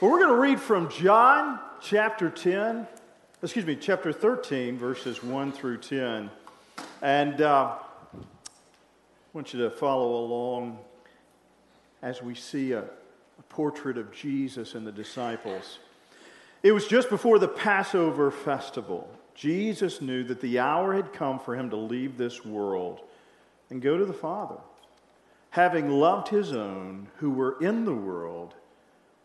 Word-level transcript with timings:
Well, 0.00 0.10
we're 0.10 0.20
going 0.20 0.30
to 0.30 0.40
read 0.40 0.58
from 0.58 0.88
John 0.88 1.60
chapter 1.82 2.30
10, 2.30 2.86
excuse 3.42 3.66
me, 3.66 3.76
chapter 3.76 4.14
13, 4.14 4.78
verses 4.78 5.22
1 5.22 5.52
through 5.52 5.76
10. 5.76 6.30
And 7.02 7.42
uh, 7.42 7.76
I 8.14 8.18
want 9.34 9.52
you 9.52 9.60
to 9.60 9.68
follow 9.68 10.24
along 10.24 10.78
as 12.00 12.22
we 12.22 12.34
see 12.34 12.72
a, 12.72 12.80
a 12.80 13.42
portrait 13.50 13.98
of 13.98 14.10
Jesus 14.10 14.74
and 14.74 14.86
the 14.86 14.92
disciples. 14.92 15.80
It 16.62 16.72
was 16.72 16.86
just 16.86 17.10
before 17.10 17.38
the 17.38 17.48
Passover 17.48 18.30
festival. 18.30 19.06
Jesus 19.34 20.00
knew 20.00 20.24
that 20.24 20.40
the 20.40 20.60
hour 20.60 20.94
had 20.94 21.12
come 21.12 21.38
for 21.38 21.54
him 21.54 21.68
to 21.68 21.76
leave 21.76 22.16
this 22.16 22.42
world 22.42 23.00
and 23.68 23.82
go 23.82 23.98
to 23.98 24.06
the 24.06 24.14
Father. 24.14 24.60
Having 25.50 25.90
loved 25.90 26.28
his 26.28 26.54
own 26.54 27.08
who 27.16 27.30
were 27.30 27.58
in 27.60 27.84
the 27.84 27.94
world, 27.94 28.54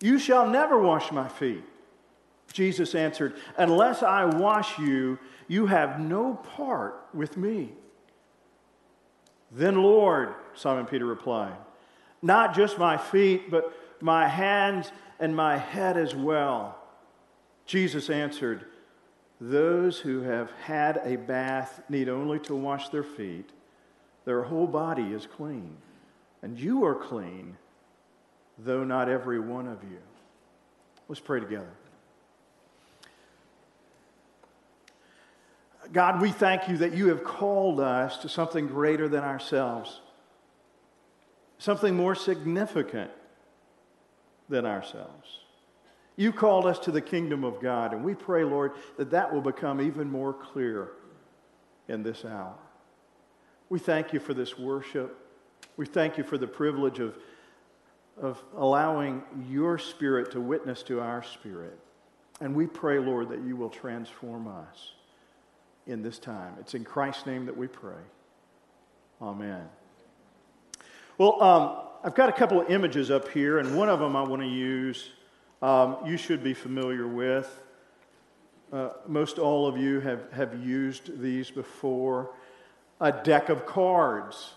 You 0.00 0.18
shall 0.18 0.48
never 0.48 0.78
wash 0.78 1.10
my 1.10 1.28
feet. 1.28 1.64
Jesus 2.52 2.94
answered, 2.94 3.36
Unless 3.56 4.02
I 4.02 4.24
wash 4.24 4.78
you, 4.78 5.18
you 5.48 5.66
have 5.66 6.00
no 6.00 6.34
part 6.34 7.06
with 7.12 7.36
me. 7.36 7.72
Then, 9.50 9.82
Lord, 9.82 10.34
Simon 10.54 10.86
Peter 10.86 11.06
replied, 11.06 11.56
Not 12.22 12.54
just 12.54 12.78
my 12.78 12.96
feet, 12.96 13.50
but 13.50 13.72
my 14.00 14.28
hands 14.28 14.92
and 15.18 15.34
my 15.34 15.56
head 15.56 15.96
as 15.96 16.14
well. 16.14 16.78
Jesus 17.66 18.10
answered, 18.10 18.66
Those 19.40 19.98
who 19.98 20.22
have 20.22 20.50
had 20.62 21.00
a 21.04 21.16
bath 21.16 21.80
need 21.88 22.08
only 22.08 22.38
to 22.40 22.54
wash 22.54 22.88
their 22.88 23.02
feet. 23.02 23.50
Their 24.24 24.42
whole 24.42 24.66
body 24.66 25.14
is 25.14 25.26
clean, 25.26 25.76
and 26.42 26.58
you 26.58 26.84
are 26.84 26.94
clean, 26.94 27.56
though 28.58 28.84
not 28.84 29.08
every 29.08 29.40
one 29.40 29.66
of 29.66 29.82
you. 29.84 29.98
Let's 31.08 31.20
pray 31.20 31.40
together. 31.40 31.70
God, 35.92 36.20
we 36.20 36.30
thank 36.30 36.68
you 36.68 36.78
that 36.78 36.92
you 36.92 37.08
have 37.08 37.24
called 37.24 37.80
us 37.80 38.18
to 38.18 38.28
something 38.28 38.66
greater 38.66 39.08
than 39.08 39.24
ourselves, 39.24 40.00
something 41.58 41.96
more 41.96 42.14
significant 42.14 43.10
than 44.48 44.66
ourselves. 44.66 45.38
You 46.16 46.32
called 46.32 46.66
us 46.66 46.78
to 46.80 46.90
the 46.90 47.00
kingdom 47.00 47.44
of 47.44 47.60
God, 47.60 47.92
and 47.94 48.04
we 48.04 48.14
pray, 48.14 48.44
Lord, 48.44 48.72
that 48.96 49.10
that 49.12 49.32
will 49.32 49.40
become 49.40 49.80
even 49.80 50.10
more 50.10 50.34
clear 50.34 50.90
in 51.86 52.02
this 52.02 52.24
hour. 52.24 52.54
We 53.70 53.78
thank 53.78 54.12
you 54.12 54.20
for 54.20 54.34
this 54.34 54.58
worship. 54.58 55.16
We 55.76 55.86
thank 55.86 56.18
you 56.18 56.24
for 56.24 56.36
the 56.36 56.46
privilege 56.46 56.98
of, 56.98 57.16
of 58.20 58.42
allowing 58.56 59.22
your 59.48 59.78
spirit 59.78 60.32
to 60.32 60.40
witness 60.40 60.82
to 60.84 61.00
our 61.00 61.22
spirit. 61.22 61.78
And 62.40 62.54
we 62.54 62.66
pray, 62.66 62.98
Lord, 62.98 63.30
that 63.30 63.42
you 63.42 63.56
will 63.56 63.70
transform 63.70 64.46
us 64.46 64.92
in 65.86 66.02
this 66.02 66.18
time. 66.18 66.54
It's 66.60 66.74
in 66.74 66.84
Christ's 66.84 67.26
name 67.26 67.46
that 67.46 67.56
we 67.56 67.66
pray. 67.66 68.02
Amen. 69.20 69.68
Well, 71.16 71.42
um, 71.42 71.76
I've 72.04 72.14
got 72.14 72.28
a 72.28 72.32
couple 72.32 72.60
of 72.60 72.70
images 72.70 73.10
up 73.10 73.28
here, 73.28 73.58
and 73.58 73.76
one 73.76 73.88
of 73.88 73.98
them 73.98 74.14
I 74.14 74.22
want 74.22 74.42
to 74.42 74.48
use. 74.48 75.10
Um, 75.60 75.96
you 76.06 76.16
should 76.16 76.44
be 76.44 76.54
familiar 76.54 77.08
with. 77.08 77.60
Uh, 78.72 78.90
most 79.06 79.38
all 79.38 79.66
of 79.66 79.76
you 79.76 79.98
have, 80.00 80.30
have 80.32 80.64
used 80.64 81.20
these 81.20 81.50
before. 81.50 82.30
A 83.00 83.10
deck 83.10 83.48
of 83.48 83.66
cards. 83.66 84.52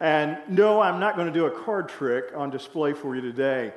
And 0.00 0.38
no, 0.48 0.80
I'm 0.80 1.00
not 1.00 1.16
going 1.16 1.26
to 1.26 1.32
do 1.32 1.46
a 1.46 1.50
card 1.50 1.88
trick 1.88 2.32
on 2.34 2.50
display 2.50 2.92
for 2.92 3.14
you 3.14 3.22
today. 3.22 3.72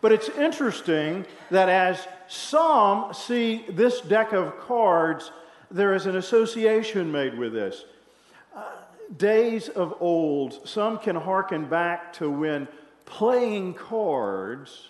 But 0.00 0.12
it's 0.12 0.28
interesting 0.30 1.24
that 1.50 1.68
as 1.68 2.06
some 2.28 3.14
see 3.14 3.64
this 3.68 4.00
deck 4.00 4.32
of 4.32 4.58
cards 4.58 5.30
there 5.72 5.94
is 5.94 6.06
an 6.06 6.16
association 6.16 7.10
made 7.10 7.36
with 7.36 7.52
this. 7.52 7.84
Uh, 8.54 8.62
days 9.16 9.68
of 9.70 9.94
old, 10.00 10.68
some 10.68 10.98
can 10.98 11.16
hearken 11.16 11.64
back 11.64 12.12
to 12.14 12.30
when 12.30 12.68
playing 13.06 13.74
cards 13.74 14.88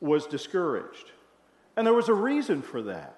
was 0.00 0.26
discouraged. 0.26 1.12
And 1.76 1.86
there 1.86 1.94
was 1.94 2.08
a 2.08 2.14
reason 2.14 2.62
for 2.62 2.82
that. 2.82 3.16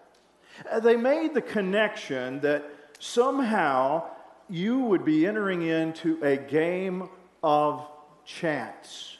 Uh, 0.71 0.81
they 0.81 0.97
made 0.97 1.32
the 1.32 1.43
connection 1.43 2.41
that 2.41 2.71
somehow 2.99 4.05
you 4.50 4.81
would 4.81 5.05
be 5.05 5.27
entering 5.27 5.62
into 5.62 6.22
a 6.22 6.37
game 6.37 7.09
of 7.43 7.87
chance. 8.25 9.16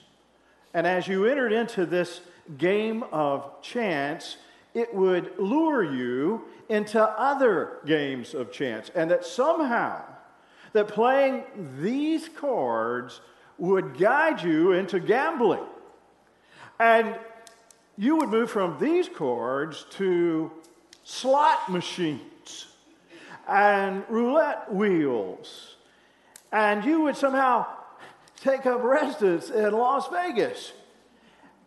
And 0.75 0.87
as 0.87 1.07
you 1.09 1.27
entered 1.27 1.53
into 1.53 1.87
this 1.87 2.21
game 2.59 3.05
of 3.13 3.63
chance, 3.63 4.37
it 4.75 4.95
would 4.95 5.33
lure 5.39 5.83
you 5.83 6.45
into 6.69 7.01
other 7.01 7.79
games 7.87 8.35
of 8.35 8.53
chance. 8.53 8.91
And 8.95 9.11
that 9.11 9.25
somehow, 9.25 10.03
that 10.73 10.89
playing 10.89 11.45
these 11.81 12.29
cards 12.29 13.21
would 13.59 13.99
guide 13.99 14.43
you 14.43 14.73
into 14.73 15.01
gambling. 15.01 15.65
And 16.79 17.17
you 17.97 18.17
would 18.17 18.31
move 18.31 18.51
from 18.51 18.79
these 18.81 19.09
cards 19.09 19.85
to 19.91 20.51
slot 21.05 21.71
machines 21.71 22.23
and 23.51 24.05
roulette 24.09 24.73
wheels. 24.73 25.77
And 26.53 26.85
you 26.85 27.03
would 27.03 27.17
somehow 27.17 27.67
take 28.41 28.65
up 28.65 28.83
residence 28.83 29.51
in 29.51 29.73
Las 29.73 30.09
Vegas. 30.09 30.73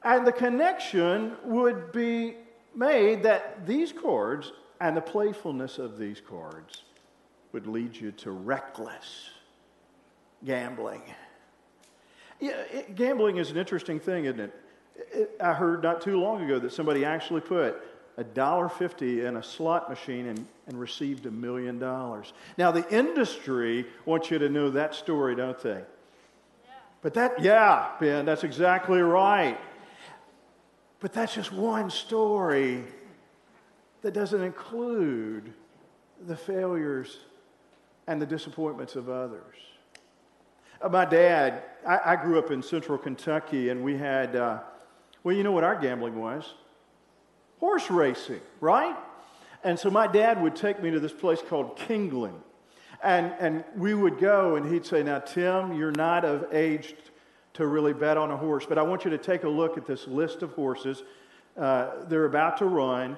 And 0.04 0.26
the 0.26 0.32
connection 0.32 1.34
would 1.44 1.92
be 1.92 2.36
made 2.76 3.24
that 3.24 3.68
these 3.68 3.92
chords 3.92 4.52
and 4.80 4.98
the 4.98 5.02
playfulness 5.02 5.78
of 5.78 5.98
these 5.98 6.20
chords 6.20 6.84
would 7.52 7.68
lead 7.68 7.96
you 7.96 8.12
to 8.12 8.32
reckless 8.32 9.30
gambling. 10.44 11.04
Yeah, 12.40 12.62
it, 12.72 12.96
gambling 12.96 13.38
is 13.38 13.52
an 13.52 13.58
interesting 13.58 14.00
thing, 14.00 14.26
isn't 14.26 14.40
it? 14.40 14.54
it? 15.14 15.38
I 15.40 15.54
heard 15.54 15.84
not 15.84 16.02
too 16.02 16.20
long 16.20 16.44
ago 16.44 16.60
that 16.60 16.74
somebody 16.74 17.06
actually 17.06 17.42
put 17.42 17.82
a 18.18 18.24
dollar 18.24 18.70
fifty 18.70 19.26
in 19.26 19.38
a 19.38 19.44
slot 19.44 19.90
machine 19.90 20.28
and, 20.28 20.46
and 20.68 20.80
received 20.80 21.26
a 21.26 21.32
million 21.32 21.80
dollars. 21.80 22.34
Now 22.58 22.72
the 22.72 22.88
industry 22.96 23.86
wants 24.06 24.30
you 24.30 24.40
to 24.40 24.50
know 24.50 24.70
that 24.72 24.94
story, 24.96 25.36
don't 25.36 25.60
they? 25.60 25.70
Yeah. 25.72 26.72
But 27.02 27.14
that, 27.16 27.42
yeah, 27.42 27.90
Ben, 28.00 28.26
that's 28.26 28.44
exactly 28.44 29.02
right. 29.02 29.60
But 31.00 31.12
that's 31.12 31.34
just 31.34 31.52
one 31.52 31.90
story 31.90 32.84
that 34.04 34.14
doesn't 34.14 34.42
include 34.42 35.54
the 36.28 36.36
failures 36.36 37.18
and 38.08 38.22
the 38.22 38.26
disappointments 38.26 38.96
of 38.96 39.10
others. 39.10 39.56
Uh, 40.82 40.90
my 40.90 41.06
dad, 41.06 41.64
I, 41.88 42.00
I, 42.06 42.16
grew 42.18 42.38
up 42.38 42.52
in 42.52 42.62
central 42.62 42.98
Kentucky, 42.98 43.70
and 43.70 43.84
we 43.84 43.98
had, 43.98 44.36
uh, 44.36 44.60
well, 45.24 45.36
you 45.36 45.44
know 45.44 45.52
what 45.52 45.64
our 45.64 45.80
gambling 45.80 46.20
was? 46.20 46.54
Horse 47.64 47.90
racing, 47.90 48.42
right? 48.60 48.94
And 49.64 49.80
so 49.80 49.90
my 49.90 50.06
dad 50.06 50.44
would 50.44 50.54
take 50.54 50.84
me 50.84 50.92
to 50.92 51.00
this 51.00 51.14
place 51.14 51.40
called 51.42 51.78
Keeneland. 51.78 52.42
And, 53.02 53.34
and 53.40 53.64
we 53.78 53.94
would 53.94 54.20
go, 54.20 54.58
and 54.58 54.70
he'd 54.70 54.86
say, 54.86 55.02
Now, 55.02 55.20
Tim, 55.20 55.74
you're 55.74 55.94
not 55.94 56.26
of 56.26 56.54
age 56.54 56.94
to 57.54 57.66
really 57.66 57.94
bet 57.94 58.18
on 58.18 58.32
a 58.32 58.36
horse. 58.36 58.66
But 58.68 58.78
I 58.78 58.82
want 58.82 59.06
you 59.06 59.12
to 59.12 59.18
take 59.18 59.46
a 59.46 59.48
look 59.48 59.78
at 59.78 59.88
this 59.88 60.10
list 60.10 60.42
of 60.42 60.52
horses. 60.52 61.04
Uh, 61.56 62.04
they're 62.10 62.26
about 62.26 62.58
to 62.58 62.66
run, 62.66 63.16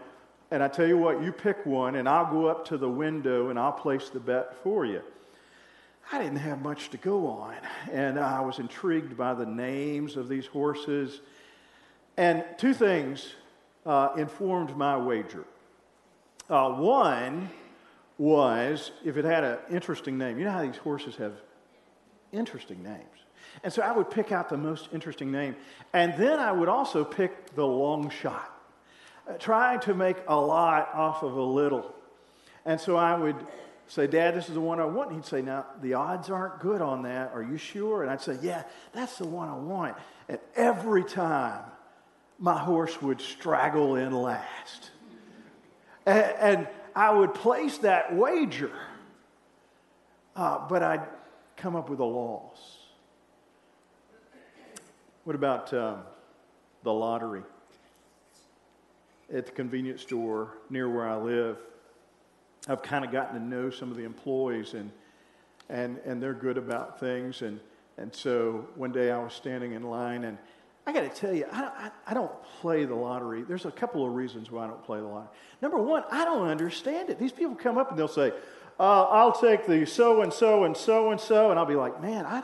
and 0.51 0.61
I 0.61 0.67
tell 0.67 0.85
you 0.85 0.99
what, 0.99 1.23
you 1.23 1.31
pick 1.31 1.65
one, 1.65 1.95
and 1.95 2.07
I'll 2.07 2.31
go 2.31 2.45
up 2.45 2.65
to 2.65 2.77
the 2.77 2.87
window 2.87 3.49
and 3.49 3.57
I'll 3.57 3.71
place 3.71 4.09
the 4.09 4.19
bet 4.19 4.61
for 4.61 4.85
you. 4.85 5.01
I 6.11 6.19
didn't 6.19 6.37
have 6.37 6.61
much 6.61 6.91
to 6.91 6.97
go 6.97 7.25
on, 7.25 7.55
and 7.91 8.19
I 8.19 8.41
was 8.41 8.59
intrigued 8.59 9.17
by 9.17 9.33
the 9.33 9.47
names 9.47 10.17
of 10.17 10.29
these 10.29 10.45
horses. 10.45 11.21
And 12.15 12.45
two 12.59 12.75
things 12.75 13.33
uh, 13.85 14.09
informed 14.17 14.75
my 14.75 14.97
wager. 14.97 15.45
Uh, 16.49 16.71
one 16.71 17.49
was 18.17 18.91
if 19.03 19.17
it 19.17 19.25
had 19.25 19.43
an 19.43 19.57
interesting 19.69 20.17
name. 20.17 20.37
You 20.37 20.45
know 20.45 20.51
how 20.51 20.65
these 20.65 20.77
horses 20.77 21.15
have 21.17 21.33
interesting 22.31 22.83
names. 22.83 23.03
And 23.63 23.71
so 23.71 23.81
I 23.81 23.91
would 23.91 24.09
pick 24.09 24.31
out 24.31 24.49
the 24.49 24.57
most 24.57 24.89
interesting 24.93 25.31
name. 25.31 25.55
And 25.93 26.13
then 26.17 26.39
I 26.39 26.51
would 26.51 26.69
also 26.69 27.03
pick 27.03 27.55
the 27.55 27.65
long 27.65 28.09
shot, 28.09 28.51
uh, 29.29 29.33
trying 29.33 29.79
to 29.81 29.93
make 29.93 30.17
a 30.27 30.35
lot 30.35 30.89
off 30.93 31.23
of 31.23 31.35
a 31.35 31.41
little. 31.41 31.93
And 32.65 32.79
so 32.79 32.95
I 32.95 33.15
would 33.17 33.35
say, 33.87 34.07
Dad, 34.07 34.35
this 34.35 34.47
is 34.47 34.55
the 34.55 34.61
one 34.61 34.79
I 34.79 34.85
want. 34.85 35.11
And 35.11 35.19
he'd 35.19 35.27
say, 35.27 35.41
Now, 35.41 35.65
the 35.81 35.93
odds 35.93 36.29
aren't 36.29 36.59
good 36.59 36.81
on 36.81 37.03
that. 37.03 37.31
Are 37.33 37.43
you 37.43 37.57
sure? 37.57 38.01
And 38.01 38.11
I'd 38.11 38.21
say, 38.21 38.37
Yeah, 38.41 38.63
that's 38.93 39.17
the 39.17 39.27
one 39.27 39.47
I 39.47 39.55
want. 39.55 39.95
And 40.27 40.39
every 40.55 41.03
time, 41.03 41.63
my 42.39 42.57
horse 42.57 43.01
would 43.01 43.21
straggle 43.21 43.95
in 43.95 44.13
last. 44.13 44.91
And, 46.05 46.25
and 46.39 46.67
I 46.95 47.11
would 47.11 47.33
place 47.33 47.79
that 47.79 48.15
wager, 48.15 48.71
uh, 50.35 50.67
but 50.67 50.83
I'd 50.83 51.07
come 51.57 51.75
up 51.75 51.89
with 51.89 51.99
a 51.99 52.05
loss. 52.05 52.77
What 55.23 55.35
about 55.35 55.73
um, 55.73 55.99
the 56.83 56.93
lottery? 56.93 57.41
At 59.33 59.47
the 59.47 59.51
convenience 59.51 60.03
store 60.03 60.51
near 60.69 60.87
where 60.87 61.09
I 61.09 61.15
live, 61.15 61.57
I've 62.67 62.83
kind 62.83 63.03
of 63.03 63.11
gotten 63.11 63.39
to 63.39 63.43
know 63.43 63.69
some 63.71 63.89
of 63.89 63.97
the 63.97 64.03
employees, 64.03 64.75
and, 64.75 64.91
and, 65.69 65.97
and 66.05 66.21
they're 66.21 66.33
good 66.33 66.57
about 66.57 66.99
things. 66.99 67.41
And, 67.41 67.59
and 67.97 68.13
so 68.13 68.67
one 68.75 68.91
day 68.91 69.09
I 69.09 69.17
was 69.17 69.33
standing 69.33 69.73
in 69.73 69.83
line, 69.83 70.25
and 70.25 70.37
I 70.87 70.93
got 70.93 71.01
to 71.01 71.09
tell 71.09 71.33
you, 71.33 71.45
I, 71.51 71.63
I, 71.63 71.91
I, 72.07 72.13
don't 72.13 72.31
play 72.61 72.85
the 72.85 72.93
lottery. 72.93 73.41
There's 73.41 73.65
a 73.65 73.71
couple 73.71 74.05
of 74.05 74.13
reasons 74.13 74.51
why 74.51 74.65
I 74.65 74.67
don't 74.67 74.83
play 74.83 74.99
the 74.99 75.05
lottery. 75.05 75.29
Number 75.61 75.77
one, 75.77 76.03
I 76.11 76.25
don't 76.25 76.47
understand 76.47 77.09
it. 77.09 77.17
These 77.17 77.31
people 77.31 77.55
come 77.55 77.79
up 77.79 77.89
and 77.89 77.97
they'll 77.97 78.07
say, 78.07 78.31
uh, 78.79 79.03
I'll 79.03 79.31
take 79.31 79.65
the 79.65 79.85
so 79.85 80.21
and 80.21 80.31
so 80.31 80.63
and 80.63 80.77
so 80.77 81.09
and 81.09 81.19
so. 81.19 81.49
And 81.49 81.59
I'll 81.59 81.65
be 81.65 81.75
like, 81.75 82.01
man, 82.01 82.25
I, 82.25 82.43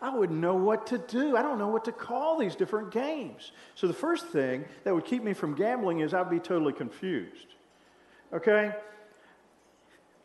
I 0.00 0.14
wouldn't 0.14 0.38
know 0.38 0.54
what 0.54 0.86
to 0.88 0.98
do. 0.98 1.36
I 1.36 1.42
don't 1.42 1.58
know 1.58 1.68
what 1.68 1.84
to 1.86 1.92
call 1.92 2.38
these 2.38 2.54
different 2.54 2.92
games. 2.92 3.50
So 3.74 3.88
the 3.88 3.92
first 3.92 4.28
thing 4.28 4.66
that 4.84 4.94
would 4.94 5.04
keep 5.04 5.24
me 5.24 5.32
from 5.32 5.54
gambling 5.54 6.00
is 6.00 6.14
I'd 6.14 6.30
be 6.30 6.38
totally 6.38 6.72
confused. 6.72 7.46
Okay? 8.32 8.72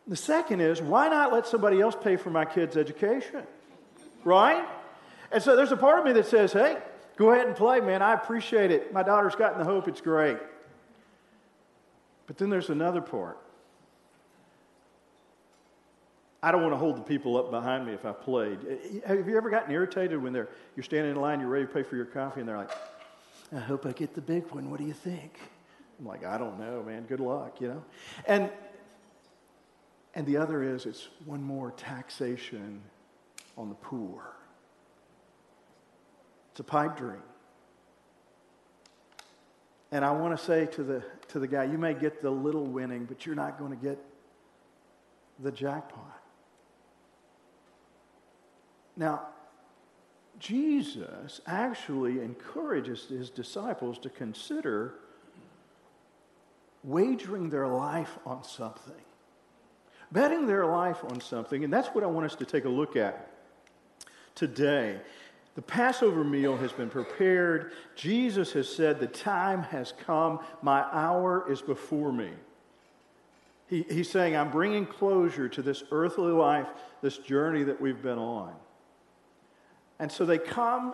The 0.08 0.16
second 0.16 0.62
is, 0.62 0.84
why 0.84 1.08
not 1.08 1.34
let 1.34 1.48
somebody 1.48 1.82
else 1.82 1.96
pay 2.00 2.16
for 2.16 2.30
my 2.30 2.46
kid's 2.46 2.78
education? 2.78 3.42
Right? 4.24 4.64
And 5.32 5.42
so 5.42 5.56
there's 5.56 5.72
a 5.72 5.78
part 5.78 5.98
of 5.98 6.06
me 6.06 6.12
that 6.14 6.28
says, 6.28 6.54
hey, 6.54 6.78
Go 7.18 7.32
ahead 7.32 7.48
and 7.48 7.56
play, 7.56 7.80
man. 7.80 8.02
I 8.02 8.14
appreciate 8.14 8.72
it. 8.72 8.92
My 8.92 9.04
daughter's 9.04 9.36
gotten 9.36 9.60
the 9.60 9.66
hope. 9.66 9.88
It's 9.88 10.02
great. 10.02 10.38
But 12.28 12.38
then 12.38 12.50
there's 12.50 12.70
another 12.70 13.02
part. 13.02 13.38
I 16.44 16.52
don't 16.52 16.62
want 16.62 16.74
to 16.74 16.78
hold 16.78 16.98
the 16.98 17.02
people 17.02 17.38
up 17.38 17.50
behind 17.50 17.88
me 17.88 17.94
if 17.94 18.06
I 18.06 18.12
played. 18.12 18.60
Eh, 18.70 19.00
eh, 19.04 19.16
have 19.16 19.28
you 19.28 19.36
ever 19.36 19.50
gotten 19.50 19.72
irritated 19.72 20.22
when 20.22 20.32
they're, 20.32 20.50
you're 20.76 20.84
standing 20.84 21.12
in 21.12 21.20
line, 21.20 21.40
you're 21.40 21.50
ready 21.50 21.66
to 21.66 21.72
pay 21.72 21.82
for 21.82 21.96
your 21.96 22.06
coffee, 22.06 22.40
and 22.40 22.48
they're 22.48 22.58
like, 22.58 22.72
I 23.52 23.60
hope 23.60 23.86
I 23.86 23.94
get 23.94 24.14
the 24.14 24.22
big 24.22 24.52
one. 24.52 24.70
What 24.70 24.80
do 24.80 24.86
you 24.86 24.94
think? 24.94 25.40
I'm 25.98 26.06
like, 26.06 26.24
I 26.24 26.38
don't 26.38 26.60
know, 26.60 26.84
man. 26.84 27.06
Good 27.06 27.20
luck, 27.20 27.62
you 27.62 27.70
know? 27.70 27.84
And, 28.28 28.52
and 30.14 30.28
the 30.28 30.38
other 30.38 30.62
is 30.62 30.86
it's 30.86 31.08
one 31.26 31.42
more 31.42 31.72
taxation 31.72 32.82
on 33.58 33.70
the 33.70 33.76
poor. 33.76 34.36
It's 36.56 36.62
a 36.62 36.64
pipe 36.64 36.96
dream. 36.96 37.22
And 39.92 40.06
I 40.06 40.12
want 40.12 40.40
to 40.40 40.42
say 40.42 40.68
to 40.68 40.84
the, 40.84 41.04
to 41.28 41.40
the 41.40 41.48
guy, 41.48 41.66
you 41.66 41.78
may 41.78 41.94
get 41.94 42.22
the 42.22 42.30
little 42.30 42.64
winning, 42.64 43.04
but 43.04 43.26
you're 43.26 43.36
not 43.36 43.60
going 43.60 43.72
to 43.72 43.78
get 43.78 44.00
the 45.44 45.52
jackpot. 45.52 46.22
Now, 48.96 49.24
Jesus 50.40 51.42
actually 51.46 52.22
encourages 52.22 53.04
his 53.10 53.30
disciples 53.30 54.00
to 54.00 54.10
consider 54.10 54.94
wagering 56.86 57.50
their 57.50 57.68
life 57.68 58.18
on 58.26 58.46
something, 58.46 58.94
betting 60.10 60.48
their 60.48 60.66
life 60.66 61.04
on 61.04 61.20
something. 61.20 61.66
And 61.66 61.74
that's 61.74 61.90
what 61.90 62.06
I 62.06 62.08
want 62.08 62.28
us 62.28 62.36
to 62.36 62.46
take 62.46 62.64
a 62.64 62.70
look 62.70 62.96
at 62.96 63.30
today. 64.36 65.02
The 65.56 65.62
Passover 65.62 66.24
meal 66.24 66.58
has 66.58 66.74
been 66.74 66.90
prepared. 66.90 67.72
Jesus 67.96 68.52
has 68.54 68.68
said, 68.68 69.00
The 69.00 69.08
time 69.08 69.64
has 69.64 69.94
come. 70.06 70.40
My 70.62 70.86
hour 70.92 71.50
is 71.50 71.62
before 71.62 72.12
me. 72.12 72.30
He, 73.68 73.84
he's 73.90 74.10
saying, 74.10 74.36
I'm 74.36 74.52
bringing 74.52 74.86
closure 74.86 75.48
to 75.50 75.62
this 75.62 75.84
earthly 75.92 76.32
life, 76.32 76.68
this 77.02 77.18
journey 77.18 77.64
that 77.64 77.80
we've 77.80 78.02
been 78.02 78.20
on. 78.20 78.54
And 79.98 80.12
so 80.12 80.26
they 80.26 80.38
come 80.38 80.94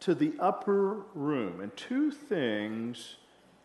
to 0.00 0.14
the 0.14 0.34
upper 0.38 1.02
room, 1.14 1.60
and 1.60 1.74
two 1.76 2.10
things 2.10 3.16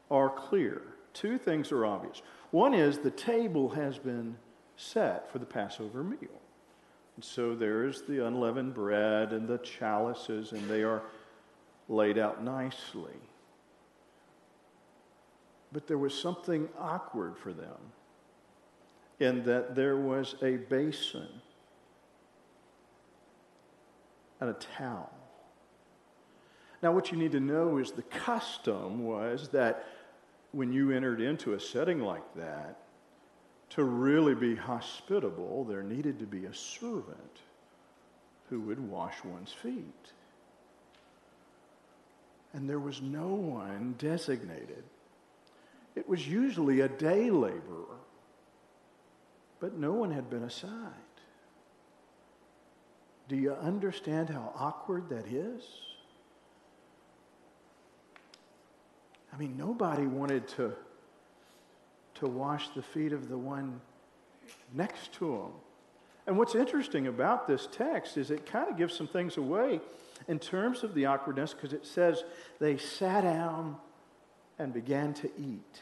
are 0.09 0.29
clear. 0.29 0.81
Two 1.13 1.37
things 1.37 1.71
are 1.71 1.85
obvious. 1.85 2.21
One 2.51 2.73
is 2.73 2.99
the 2.99 3.11
table 3.11 3.69
has 3.69 3.97
been 3.97 4.37
set 4.77 5.31
for 5.31 5.39
the 5.39 5.45
Passover 5.45 6.03
meal. 6.03 6.41
And 7.15 7.23
so 7.23 7.55
there's 7.55 8.01
the 8.03 8.25
unleavened 8.25 8.73
bread 8.73 9.31
and 9.31 9.47
the 9.47 9.57
chalices, 9.59 10.51
and 10.51 10.69
they 10.69 10.83
are 10.83 11.01
laid 11.87 12.17
out 12.17 12.43
nicely. 12.43 13.13
But 15.71 15.87
there 15.87 15.97
was 15.97 16.13
something 16.13 16.69
awkward 16.77 17.37
for 17.37 17.53
them 17.53 17.77
in 19.19 19.43
that 19.43 19.75
there 19.75 19.97
was 19.97 20.35
a 20.41 20.57
basin 20.57 21.27
and 24.41 24.49
a 24.49 24.53
towel. 24.53 25.11
Now, 26.83 26.91
what 26.91 27.11
you 27.11 27.17
need 27.17 27.31
to 27.31 27.39
know 27.39 27.77
is 27.77 27.91
the 27.91 28.03
custom 28.03 29.05
was 29.05 29.49
that 29.49 29.85
when 30.51 30.71
you 30.71 30.91
entered 30.91 31.21
into 31.21 31.53
a 31.53 31.59
setting 31.59 32.01
like 32.01 32.35
that, 32.35 32.84
to 33.71 33.83
really 33.83 34.35
be 34.35 34.55
hospitable, 34.55 35.63
there 35.63 35.83
needed 35.83 36.19
to 36.19 36.25
be 36.25 36.45
a 36.45 36.53
servant 36.53 37.39
who 38.49 38.61
would 38.61 38.79
wash 38.79 39.23
one's 39.23 39.51
feet. 39.51 40.11
And 42.53 42.69
there 42.69 42.79
was 42.79 43.01
no 43.01 43.27
one 43.27 43.95
designated. 43.97 44.83
It 45.95 46.07
was 46.07 46.27
usually 46.27 46.81
a 46.81 46.87
day 46.87 47.29
laborer, 47.29 47.97
but 49.59 49.77
no 49.77 49.93
one 49.93 50.11
had 50.11 50.29
been 50.29 50.43
assigned. 50.43 50.93
Do 53.27 53.35
you 53.35 53.53
understand 53.53 54.29
how 54.29 54.53
awkward 54.55 55.09
that 55.09 55.25
is? 55.27 55.63
I 59.33 59.37
mean, 59.37 59.57
nobody 59.57 60.05
wanted 60.05 60.47
to 60.49 60.73
to 62.15 62.27
wash 62.27 62.69
the 62.69 62.81
feet 62.81 63.13
of 63.13 63.29
the 63.29 63.37
one 63.37 63.81
next 64.73 65.13
to 65.13 65.33
him. 65.33 65.51
And 66.27 66.37
what's 66.37 66.55
interesting 66.55 67.07
about 67.07 67.47
this 67.47 67.67
text 67.71 68.17
is 68.17 68.31
it 68.31 68.45
kind 68.45 68.69
of 68.69 68.77
gives 68.77 68.95
some 68.95 69.07
things 69.07 69.37
away 69.37 69.79
in 70.27 70.39
terms 70.39 70.83
of 70.83 70.95
the 70.95 71.05
awkwardness 71.05 71.53
because 71.53 71.73
it 71.73 71.85
says 71.85 72.23
they 72.59 72.77
sat 72.77 73.21
down 73.21 73.77
and 74.57 74.73
began 74.73 75.13
to 75.13 75.29
eat. 75.37 75.81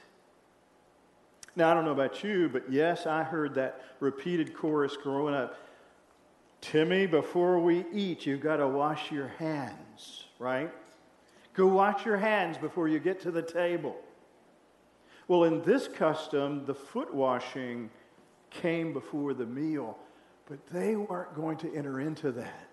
Now, 1.56 1.70
I 1.72 1.74
don't 1.76 1.86
know 1.86 1.92
about 1.92 2.24
you, 2.24 2.50
but 2.50 2.72
yes, 2.72 3.06
I 3.06 3.24
heard 3.24 3.56
that 3.56 3.82
repeated 4.00 4.56
chorus 4.56 4.98
growing 4.98 5.36
up 5.36 5.58
Timmy, 6.64 7.08
before 7.08 7.60
we 7.60 7.84
eat, 7.92 8.26
you've 8.26 8.40
got 8.40 8.56
to 8.56 8.68
wash 8.70 9.12
your 9.12 9.28
hands, 9.38 10.24
right? 10.40 10.72
Go 11.54 11.68
wash 11.68 12.06
your 12.06 12.16
hands 12.16 12.58
before 12.58 12.88
you 12.88 13.00
get 13.00 13.20
to 13.24 13.32
the 13.32 13.42
table. 13.42 13.98
Well, 15.28 15.46
in 15.46 15.62
this 15.62 15.88
custom, 15.88 16.66
the 16.66 16.76
foot 16.76 17.14
washing 17.14 17.90
came 18.50 18.94
before 18.94 19.34
the 19.34 19.46
meal, 19.46 19.98
but 20.48 20.66
they 20.68 20.96
weren't 20.96 21.36
going 21.36 21.58
to 21.58 21.74
enter 21.74 22.00
into 22.00 22.32
that. 22.34 22.70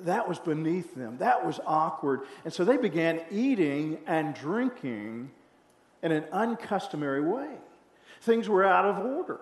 That 0.00 0.28
was 0.28 0.38
beneath 0.38 0.94
them. 0.94 1.18
That 1.18 1.46
was 1.46 1.60
awkward. 1.66 2.22
And 2.44 2.52
so 2.52 2.64
they 2.64 2.76
began 2.76 3.20
eating 3.30 3.98
and 4.06 4.34
drinking 4.34 5.30
in 6.02 6.12
an 6.12 6.24
uncustomary 6.32 7.22
way. 7.22 7.48
Things 8.20 8.48
were 8.48 8.64
out 8.64 8.84
of 8.84 8.98
order. 8.98 9.40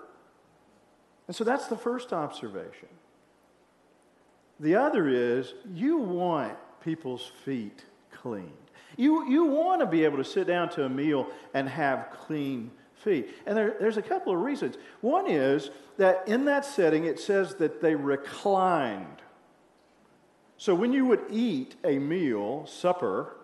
And 1.26 1.35
so 1.35 1.45
that's 1.45 1.69
the 1.69 1.76
first 1.76 2.12
observation. 2.12 2.88
The 4.61 4.76
other 4.76 5.09
is 5.09 5.55
you 5.73 5.97
want 5.97 6.57
people's 6.83 7.33
feet 7.45 7.85
cleaned. 8.12 8.52
You, 8.97 9.29
you 9.29 9.45
want 9.45 9.81
to 9.81 9.87
be 9.87 10.05
able 10.05 10.19
to 10.19 10.25
sit 10.25 10.47
down 10.47 10.69
to 10.71 10.85
a 10.85 10.89
meal 10.89 11.29
and 11.55 11.69
have 11.69 12.11
clean 12.11 12.71
feet. 12.95 13.29
And 13.47 13.57
there, 13.57 13.77
there's 13.81 13.97
a 13.97 14.03
couple 14.03 14.33
of 14.33 14.41
reasons. 14.41 14.77
One 15.01 15.29
is 15.29 15.71
that 15.99 16.27
in 16.27 16.45
that 16.47 16.65
setting, 16.65 17.05
it 17.05 17.19
says 17.19 17.57
that 17.57 17.81
they 17.81 17.95
reclined. 17.95 19.23
So 20.57 20.75
when 20.75 20.93
you 20.93 21.07
would 21.07 21.25
eat 21.31 21.75
a 21.85 21.99
meal, 21.99 22.67
supper, 22.67 23.37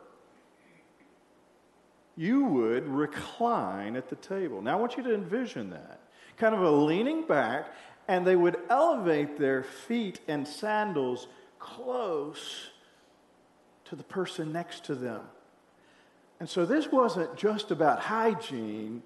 you 2.16 2.44
would 2.44 2.86
recline 2.86 3.96
at 3.96 4.08
the 4.08 4.16
table. 4.16 4.62
Now 4.62 4.72
I 4.72 4.80
want 4.80 4.96
you 4.96 5.02
to 5.04 5.14
envision 5.14 5.70
that. 5.70 6.00
Kind 6.36 6.54
of 6.54 6.62
a 6.62 6.70
leaning 6.70 7.26
back, 7.26 7.74
and 8.06 8.26
they 8.26 8.36
would 8.36 8.56
elevate 8.70 9.38
their 9.38 9.62
feet 9.62 10.20
and 10.28 10.46
sandals 10.46 11.26
close 11.58 12.70
to 13.86 13.96
the 13.96 14.04
person 14.04 14.52
next 14.52 14.84
to 14.84 14.94
them. 14.94 15.22
And 16.40 16.48
so 16.48 16.64
this 16.64 16.90
wasn't 16.90 17.36
just 17.36 17.70
about 17.70 18.00
hygiene, 18.00 19.02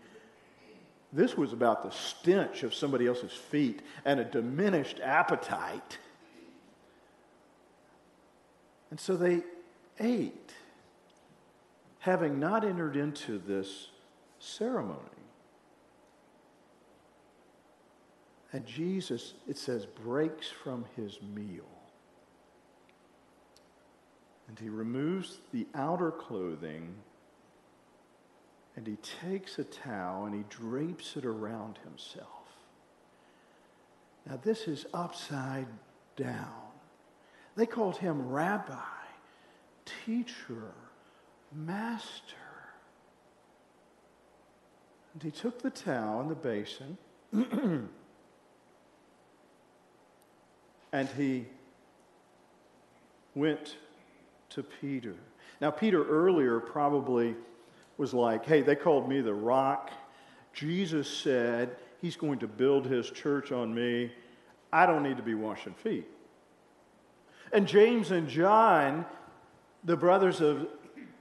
this 1.13 1.37
was 1.37 1.53
about 1.53 1.83
the 1.83 1.91
stench 1.91 2.63
of 2.63 2.75
somebody 2.75 3.07
else's 3.07 3.33
feet 3.33 3.83
and 4.05 4.19
a 4.19 4.25
diminished 4.25 5.01
appetite. 5.01 5.99
And 8.91 8.99
so 8.99 9.17
they 9.17 9.43
ate, 10.01 10.53
having 11.99 12.41
not 12.41 12.65
entered 12.65 12.97
into 12.97 13.39
this 13.39 13.89
ceremony. 14.39 14.99
And 18.53 18.67
Jesus, 18.67 19.33
it 19.49 19.57
says, 19.57 19.87
breaks 19.87 20.49
from 20.49 20.85
his 20.95 21.19
meal. 21.23 21.65
And 24.49 24.59
he 24.59 24.69
removes 24.69 25.39
the 25.53 25.67
outer 25.75 26.11
clothing 26.11 26.95
and 28.77 28.87
he 28.87 28.97
takes 28.97 29.59
a 29.59 29.65
towel 29.65 30.25
and 30.25 30.35
he 30.35 30.45
drapes 30.49 31.17
it 31.17 31.25
around 31.25 31.79
himself. 31.85 32.29
Now, 34.27 34.39
this 34.43 34.69
is 34.69 34.87
upside 34.95 35.67
down. 36.17 36.49
They 37.57 37.67
called 37.67 37.99
him 37.99 38.29
rabbi, 38.29 38.79
teacher, 40.07 40.73
master. 41.53 42.37
And 45.13 45.23
he 45.23 45.31
took 45.31 45.61
the 45.61 45.71
towel 45.71 46.21
and 46.21 46.31
the 46.31 46.35
basin 46.35 46.97
and 50.93 51.09
he 51.17 51.47
went 53.35 53.77
to 54.51 54.63
Peter. 54.63 55.17
Now, 55.61 55.71
Peter 55.71 56.05
earlier 56.05 56.61
probably 56.61 57.35
was 57.99 58.15
like, 58.15 58.45
hey, 58.45 58.63
they 58.63 58.77
called 58.77 59.09
me 59.09 59.21
the 59.21 59.35
rock. 59.35 59.91
Jesus 60.53 61.09
said 61.09 61.77
he's 62.01 62.17
going 62.17 62.39
to 62.41 62.47
build 62.47 62.87
his 62.87 63.11
church 63.11 63.53
on 63.53 63.75
me. 63.75 64.13
I 64.73 64.87
don't 64.87 65.03
need 65.03 65.17
to 65.17 65.23
be 65.23 65.35
washing 65.35 65.75
feet. 65.75 66.07
And 67.53 67.67
James 67.67 68.11
and 68.11 68.29
John, 68.29 69.05
the 69.85 69.97
brothers 69.97 70.41
of 70.41 70.67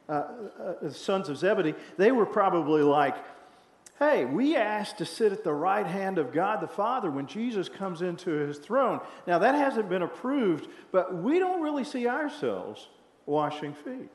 uh, 0.08 0.12
uh, 0.13 0.90
sons 0.90 1.30
of 1.30 1.38
Zebedee, 1.38 1.75
they 1.98 2.12
were 2.12 2.25
probably 2.25 2.82
like, 2.82 3.16
hey, 4.00 4.25
we 4.25 4.56
asked 4.56 4.98
to 4.98 5.06
sit 5.06 5.32
at 5.32 5.44
the 5.44 5.54
right 5.54 5.86
hand 5.86 6.18
of 6.18 6.34
God 6.34 6.62
the 6.62 6.68
Father 6.68 7.12
when 7.12 7.28
Jesus 7.28 7.70
comes 7.70 8.01
into 8.01 8.32
his 8.32 8.58
throne. 8.58 9.00
Now, 9.28 9.40
that 9.40 9.56
hasn't 9.56 9.90
been 9.90 10.01
approved, 10.01 10.68
but 10.92 11.13
we 11.13 11.38
don't 11.38 11.62
really 11.62 11.84
see 11.84 12.08
ourselves 12.08 12.88
washing 13.25 13.74
feet. 13.74 14.10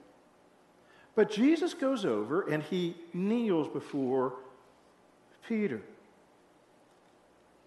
But 1.16 1.30
Jesus 1.30 1.74
goes 1.74 2.04
over 2.04 2.42
and 2.42 2.62
he 2.62 2.94
kneels 3.12 3.66
before 3.66 4.34
Peter. 5.48 5.82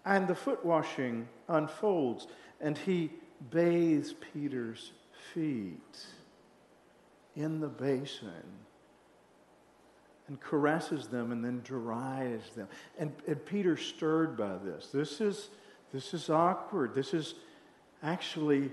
And 0.06 0.26
the 0.26 0.34
foot 0.34 0.64
washing 0.64 1.28
unfolds, 1.48 2.26
and 2.60 2.78
he 2.78 3.10
bathes 3.50 4.14
Peter's 4.32 4.92
feet 5.34 6.06
in 7.36 7.60
the 7.60 7.68
basin 7.68 8.30
and 10.28 10.40
caresses 10.40 11.08
them 11.08 11.32
and 11.32 11.44
then 11.44 11.60
dries 11.64 12.50
them. 12.54 12.68
And, 12.98 13.12
and 13.26 13.44
Peter 13.44 13.76
stirred 13.76 14.36
by 14.36 14.56
this. 14.64 14.88
This 14.92 15.20
is, 15.20 15.48
this 15.92 16.14
is 16.14 16.30
awkward. 16.30 16.94
This 16.94 17.12
is 17.12 17.34
actually 18.02 18.70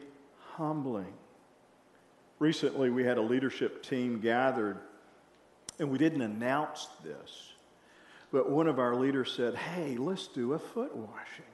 humbling. 0.52 1.14
Recently, 2.40 2.90
we 2.90 3.04
had 3.04 3.18
a 3.18 3.22
leadership 3.22 3.84
team 3.84 4.20
gathered, 4.20 4.78
and 5.80 5.90
we 5.90 5.98
didn't 5.98 6.22
announce 6.22 6.88
this. 7.04 7.54
But 8.32 8.50
one 8.50 8.68
of 8.68 8.78
our 8.78 8.96
leaders 8.96 9.32
said, 9.32 9.56
Hey, 9.56 9.98
let's 9.98 10.28
do 10.28 10.54
a 10.54 10.60
foot 10.60 10.96
washing. 10.96 11.46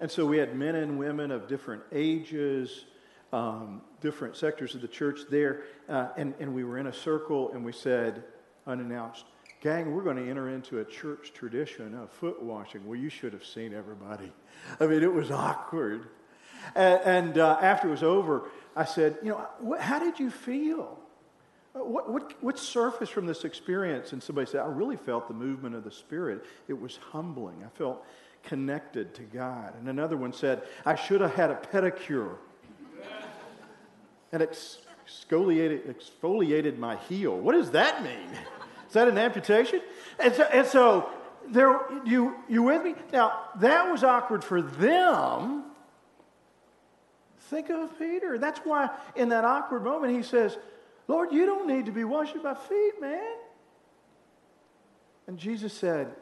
And 0.00 0.10
so 0.10 0.26
we 0.26 0.38
had 0.38 0.54
men 0.54 0.76
and 0.76 0.98
women 0.98 1.30
of 1.30 1.48
different 1.48 1.82
ages, 1.92 2.84
um, 3.32 3.80
different 4.00 4.36
sectors 4.36 4.74
of 4.74 4.80
the 4.80 4.88
church 4.88 5.20
there. 5.30 5.62
Uh, 5.88 6.08
and, 6.16 6.34
and 6.38 6.54
we 6.54 6.62
were 6.62 6.78
in 6.78 6.86
a 6.86 6.92
circle, 6.92 7.52
and 7.52 7.64
we 7.64 7.72
said, 7.72 8.22
unannounced, 8.66 9.24
Gang, 9.60 9.92
we're 9.92 10.04
going 10.04 10.16
to 10.16 10.30
enter 10.30 10.50
into 10.50 10.78
a 10.78 10.84
church 10.84 11.32
tradition 11.34 11.92
of 11.94 12.10
foot 12.10 12.40
washing. 12.40 12.86
Well, 12.86 12.94
you 12.94 13.08
should 13.08 13.32
have 13.32 13.44
seen 13.44 13.74
everybody. 13.74 14.30
I 14.78 14.86
mean, 14.86 15.02
it 15.02 15.12
was 15.12 15.32
awkward. 15.32 16.06
And, 16.76 17.00
and 17.04 17.38
uh, 17.38 17.58
after 17.60 17.88
it 17.88 17.90
was 17.90 18.04
over, 18.04 18.50
I 18.78 18.84
said, 18.84 19.18
You 19.24 19.30
know, 19.30 19.46
what, 19.58 19.80
how 19.80 19.98
did 19.98 20.20
you 20.20 20.30
feel? 20.30 20.96
Uh, 21.74 21.80
what, 21.80 22.08
what, 22.08 22.32
what 22.40 22.58
surfaced 22.58 23.12
from 23.12 23.26
this 23.26 23.44
experience? 23.44 24.12
And 24.12 24.22
somebody 24.22 24.48
said, 24.48 24.60
I 24.60 24.68
really 24.68 24.96
felt 24.96 25.26
the 25.26 25.34
movement 25.34 25.74
of 25.74 25.82
the 25.82 25.90
Spirit. 25.90 26.44
It 26.68 26.80
was 26.80 26.96
humbling. 27.10 27.56
I 27.64 27.76
felt 27.76 28.06
connected 28.44 29.14
to 29.16 29.22
God. 29.22 29.74
And 29.80 29.88
another 29.88 30.16
one 30.16 30.32
said, 30.32 30.62
I 30.86 30.94
should 30.94 31.20
have 31.20 31.34
had 31.34 31.50
a 31.50 31.56
pedicure. 31.56 32.36
and 34.30 34.42
exfoliated, 34.42 35.92
exfoliated 35.92 36.78
my 36.78 36.96
heel. 37.08 37.36
What 37.36 37.54
does 37.54 37.72
that 37.72 38.04
mean? 38.04 38.30
Is 38.86 38.94
that 38.94 39.08
an 39.08 39.18
amputation? 39.18 39.80
And 40.20 40.32
so, 40.32 40.42
and 40.44 40.66
so 40.66 41.10
there, 41.48 41.80
you, 42.06 42.36
you 42.48 42.62
with 42.62 42.84
me? 42.84 42.94
Now, 43.12 43.40
that 43.56 43.90
was 43.90 44.04
awkward 44.04 44.44
for 44.44 44.62
them 44.62 45.64
Think 47.48 47.70
of 47.70 47.98
Peter. 47.98 48.38
That's 48.38 48.60
why 48.60 48.90
in 49.16 49.30
that 49.30 49.44
awkward 49.44 49.82
moment 49.82 50.14
he 50.14 50.22
says, 50.22 50.58
Lord, 51.06 51.32
you 51.32 51.46
don't 51.46 51.66
need 51.66 51.86
to 51.86 51.92
be 51.92 52.04
washing 52.04 52.42
my 52.42 52.54
feet, 52.54 53.00
man. 53.00 53.36
And 55.26 55.38
Jesus 55.38 55.72
said, 55.72 56.14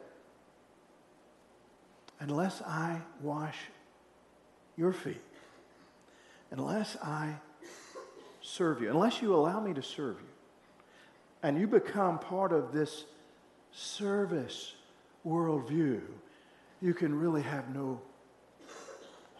Unless 2.19 2.61
I 2.63 3.01
wash 3.21 3.57
your 4.75 4.93
feet, 4.93 5.21
unless 6.49 6.95
I 7.03 7.35
serve 8.41 8.81
you, 8.81 8.89
unless 8.89 9.21
you 9.21 9.35
allow 9.35 9.59
me 9.59 9.73
to 9.73 9.83
serve 9.83 10.15
you, 10.15 10.27
and 11.43 11.59
you 11.59 11.67
become 11.67 12.19
part 12.19 12.51
of 12.53 12.71
this 12.71 13.03
service 13.71 14.73
worldview, 15.25 16.01
you 16.81 16.93
can 16.93 17.19
really 17.19 17.43
have 17.43 17.73
no 17.75 18.01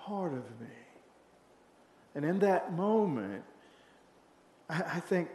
part 0.06 0.34
of 0.34 0.44
me. 0.60 0.67
And 2.18 2.26
in 2.26 2.40
that 2.40 2.74
moment, 2.74 3.44
I, 4.68 4.82
I 4.96 5.00
think 5.00 5.30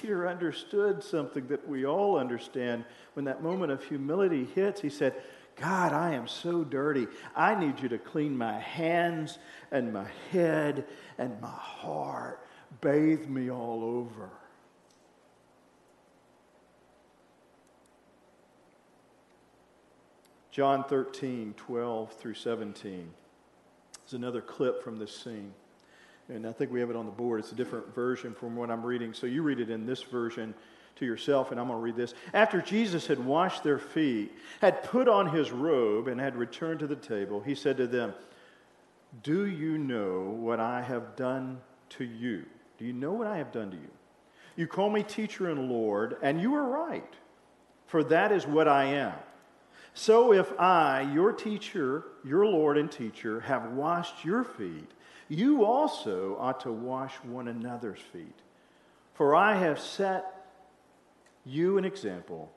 Peter 0.00 0.28
understood 0.28 1.02
something 1.02 1.48
that 1.48 1.66
we 1.68 1.84
all 1.84 2.16
understand. 2.16 2.84
When 3.14 3.24
that 3.24 3.42
moment 3.42 3.72
of 3.72 3.82
humility 3.82 4.44
hits, 4.54 4.80
he 4.80 4.88
said, 4.88 5.20
God, 5.56 5.92
I 5.92 6.12
am 6.14 6.28
so 6.28 6.62
dirty. 6.62 7.08
I 7.34 7.56
need 7.56 7.80
you 7.80 7.88
to 7.88 7.98
clean 7.98 8.38
my 8.38 8.60
hands 8.60 9.38
and 9.72 9.92
my 9.92 10.06
head 10.30 10.84
and 11.18 11.40
my 11.40 11.48
heart. 11.48 12.46
Bathe 12.80 13.26
me 13.26 13.50
all 13.50 13.82
over. 13.82 14.30
John 20.52 20.84
13, 20.84 21.54
12 21.56 22.12
through 22.12 22.34
17 22.34 23.10
is 24.06 24.12
another 24.12 24.40
clip 24.40 24.84
from 24.84 24.96
this 24.96 25.12
scene. 25.12 25.52
And 26.30 26.46
I 26.46 26.52
think 26.52 26.72
we 26.72 26.80
have 26.80 26.90
it 26.90 26.96
on 26.96 27.06
the 27.06 27.12
board. 27.12 27.40
It's 27.40 27.52
a 27.52 27.56
different 27.56 27.94
version 27.94 28.34
from 28.34 28.56
what 28.56 28.70
I'm 28.70 28.84
reading. 28.84 29.12
So 29.12 29.26
you 29.26 29.42
read 29.42 29.60
it 29.60 29.70
in 29.70 29.84
this 29.84 30.02
version 30.02 30.54
to 30.96 31.04
yourself, 31.04 31.50
and 31.50 31.60
I'm 31.60 31.66
going 31.66 31.78
to 31.78 31.82
read 31.82 31.96
this. 31.96 32.14
After 32.32 32.60
Jesus 32.60 33.06
had 33.06 33.24
washed 33.24 33.64
their 33.64 33.78
feet, 33.78 34.32
had 34.60 34.82
put 34.84 35.08
on 35.08 35.28
his 35.34 35.50
robe, 35.50 36.08
and 36.08 36.20
had 36.20 36.36
returned 36.36 36.80
to 36.80 36.86
the 36.86 36.96
table, 36.96 37.40
he 37.40 37.54
said 37.54 37.76
to 37.78 37.86
them, 37.86 38.14
Do 39.22 39.46
you 39.46 39.78
know 39.78 40.20
what 40.20 40.60
I 40.60 40.82
have 40.82 41.16
done 41.16 41.60
to 41.90 42.04
you? 42.04 42.44
Do 42.78 42.84
you 42.84 42.92
know 42.92 43.12
what 43.12 43.26
I 43.26 43.38
have 43.38 43.52
done 43.52 43.70
to 43.70 43.76
you? 43.76 43.90
You 44.56 44.66
call 44.66 44.90
me 44.90 45.02
teacher 45.02 45.48
and 45.48 45.70
Lord, 45.70 46.16
and 46.22 46.40
you 46.40 46.54
are 46.54 46.68
right, 46.68 47.14
for 47.86 48.04
that 48.04 48.30
is 48.30 48.46
what 48.46 48.68
I 48.68 48.84
am. 48.84 49.14
So 49.94 50.32
if 50.32 50.52
I, 50.58 51.10
your 51.12 51.32
teacher, 51.32 52.04
your 52.24 52.46
Lord 52.46 52.78
and 52.78 52.90
teacher, 52.90 53.40
have 53.40 53.72
washed 53.72 54.24
your 54.24 54.44
feet, 54.44 54.90
you 55.30 55.64
also 55.64 56.36
ought 56.38 56.60
to 56.60 56.72
wash 56.72 57.14
one 57.22 57.48
another's 57.48 58.00
feet. 58.12 58.40
For 59.14 59.34
I 59.34 59.54
have 59.54 59.80
set 59.80 60.24
you 61.46 61.78
an 61.78 61.86
example 61.86 62.52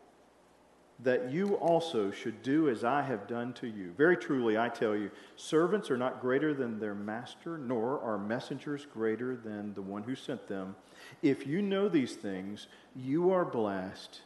that 1.03 1.31
you 1.31 1.55
also 1.55 2.11
should 2.11 2.41
do 2.43 2.69
as 2.69 2.83
I 2.83 3.01
have 3.01 3.27
done 3.27 3.53
to 3.53 3.67
you. 3.67 3.93
Very 3.97 4.17
truly, 4.17 4.57
I 4.57 4.69
tell 4.69 4.95
you, 4.95 5.11
servants 5.35 5.91
are 5.91 5.97
not 5.97 6.21
greater 6.21 6.53
than 6.53 6.79
their 6.79 6.95
master, 6.95 7.57
nor 7.57 7.99
are 8.01 8.17
messengers 8.17 8.85
greater 8.91 9.35
than 9.35 9.73
the 9.73 9.81
one 9.81 10.03
who 10.03 10.15
sent 10.15 10.47
them. 10.47 10.75
If 11.21 11.45
you 11.45 11.61
know 11.61 11.89
these 11.89 12.15
things, 12.15 12.67
you 12.95 13.31
are 13.31 13.45
blessed 13.45 14.21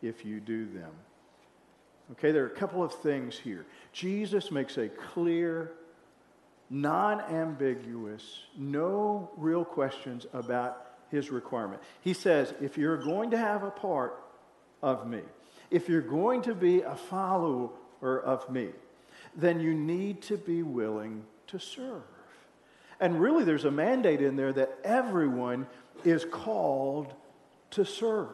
if 0.00 0.24
you 0.24 0.40
do 0.40 0.66
them. 0.66 0.90
Okay, 2.12 2.32
there 2.32 2.44
are 2.44 2.48
a 2.48 2.50
couple 2.50 2.82
of 2.82 2.92
things 2.94 3.38
here. 3.38 3.64
Jesus 3.92 4.50
makes 4.50 4.76
a 4.76 4.88
clear, 4.88 5.72
non 6.72 7.20
ambiguous, 7.20 8.40
no 8.56 9.30
real 9.36 9.62
questions 9.62 10.26
about 10.32 10.86
his 11.10 11.30
requirement. 11.30 11.82
He 12.00 12.14
says, 12.14 12.54
if 12.62 12.78
you're 12.78 12.96
going 12.96 13.30
to 13.32 13.38
have 13.38 13.62
a 13.62 13.70
part 13.70 14.18
of 14.82 15.06
me, 15.06 15.20
if 15.70 15.88
you're 15.88 16.00
going 16.00 16.40
to 16.42 16.54
be 16.54 16.80
a 16.80 16.96
follower 16.96 17.70
of 18.02 18.48
me, 18.50 18.70
then 19.36 19.60
you 19.60 19.74
need 19.74 20.22
to 20.22 20.38
be 20.38 20.62
willing 20.62 21.24
to 21.48 21.58
serve. 21.58 22.02
And 22.98 23.20
really, 23.20 23.44
there's 23.44 23.66
a 23.66 23.70
mandate 23.70 24.22
in 24.22 24.36
there 24.36 24.52
that 24.54 24.78
everyone 24.82 25.66
is 26.04 26.24
called 26.24 27.12
to 27.72 27.84
serve. 27.84 28.28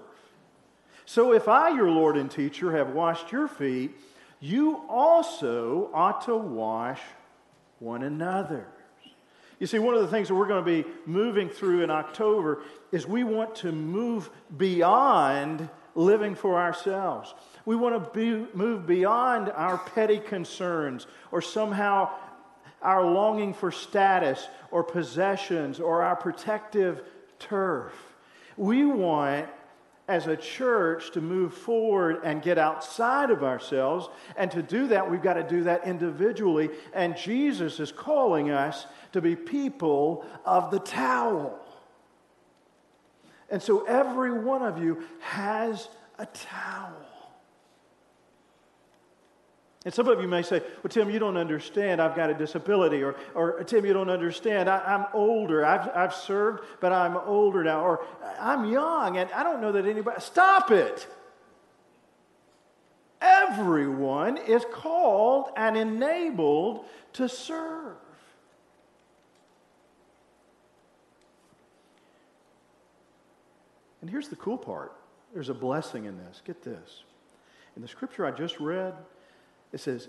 So 1.06 1.32
if 1.32 1.48
I, 1.48 1.70
your 1.70 1.90
Lord 1.90 2.16
and 2.16 2.30
teacher, 2.30 2.76
have 2.76 2.90
washed 2.90 3.32
your 3.32 3.48
feet, 3.48 3.96
you 4.40 4.84
also 4.88 5.90
ought 5.92 6.26
to 6.26 6.36
wash 6.36 7.00
one 7.78 8.02
another. 8.02 8.66
You 9.58 9.66
see, 9.66 9.78
one 9.78 9.94
of 9.94 10.02
the 10.02 10.08
things 10.08 10.28
that 10.28 10.34
we're 10.34 10.46
going 10.46 10.64
to 10.64 10.82
be 10.82 10.88
moving 11.04 11.48
through 11.48 11.82
in 11.82 11.90
October 11.90 12.62
is 12.92 13.06
we 13.06 13.24
want 13.24 13.56
to 13.56 13.72
move 13.72 14.30
beyond 14.56 15.68
living 15.96 16.36
for 16.36 16.60
ourselves. 16.60 17.34
We 17.64 17.74
want 17.74 18.02
to 18.02 18.10
be, 18.10 18.46
move 18.56 18.86
beyond 18.86 19.50
our 19.50 19.78
petty 19.78 20.18
concerns 20.18 21.08
or 21.32 21.42
somehow 21.42 22.10
our 22.80 23.04
longing 23.04 23.52
for 23.52 23.72
status 23.72 24.46
or 24.70 24.84
possessions 24.84 25.80
or 25.80 26.04
our 26.04 26.14
protective 26.14 27.02
turf. 27.40 27.92
We 28.56 28.84
want 28.84 29.48
as 30.08 30.26
a 30.26 30.36
church 30.36 31.10
to 31.12 31.20
move 31.20 31.52
forward 31.52 32.20
and 32.24 32.42
get 32.42 32.58
outside 32.58 33.30
of 33.30 33.44
ourselves. 33.44 34.08
And 34.36 34.50
to 34.50 34.62
do 34.62 34.88
that, 34.88 35.08
we've 35.08 35.22
got 35.22 35.34
to 35.34 35.42
do 35.42 35.64
that 35.64 35.86
individually. 35.86 36.70
And 36.94 37.16
Jesus 37.16 37.78
is 37.78 37.92
calling 37.92 38.50
us 38.50 38.86
to 39.12 39.20
be 39.20 39.36
people 39.36 40.24
of 40.46 40.70
the 40.70 40.80
towel. 40.80 41.58
And 43.50 43.62
so 43.62 43.84
every 43.84 44.32
one 44.32 44.62
of 44.62 44.82
you 44.82 45.04
has 45.20 45.88
a 46.18 46.26
towel. 46.26 47.07
And 49.88 49.94
some 49.94 50.06
of 50.06 50.20
you 50.20 50.28
may 50.28 50.42
say, 50.42 50.60
Well, 50.82 50.90
Tim, 50.90 51.08
you 51.08 51.18
don't 51.18 51.38
understand. 51.38 52.02
I've 52.02 52.14
got 52.14 52.28
a 52.28 52.34
disability. 52.34 53.02
Or, 53.02 53.16
or 53.34 53.64
Tim, 53.64 53.86
you 53.86 53.94
don't 53.94 54.10
understand. 54.10 54.68
I, 54.68 54.82
am 54.84 55.06
older. 55.14 55.64
I've, 55.64 55.88
I've 55.96 56.12
served, 56.12 56.62
but 56.78 56.92
I'm 56.92 57.16
older 57.16 57.64
now. 57.64 57.80
Or 57.80 58.04
I'm 58.38 58.70
young 58.70 59.16
and 59.16 59.32
I 59.32 59.42
don't 59.42 59.62
know 59.62 59.72
that 59.72 59.86
anybody. 59.86 60.20
Stop 60.20 60.72
it. 60.72 61.06
Everyone 63.22 64.36
is 64.36 64.62
called 64.70 65.52
and 65.56 65.74
enabled 65.74 66.84
to 67.14 67.26
serve. 67.26 67.96
And 74.02 74.10
here's 74.10 74.28
the 74.28 74.36
cool 74.36 74.58
part 74.58 74.92
there's 75.32 75.48
a 75.48 75.54
blessing 75.54 76.04
in 76.04 76.18
this. 76.18 76.42
Get 76.44 76.62
this. 76.62 77.04
In 77.74 77.80
the 77.80 77.88
scripture 77.88 78.26
I 78.26 78.32
just 78.32 78.60
read, 78.60 78.92
it 79.72 79.80
says, 79.80 80.08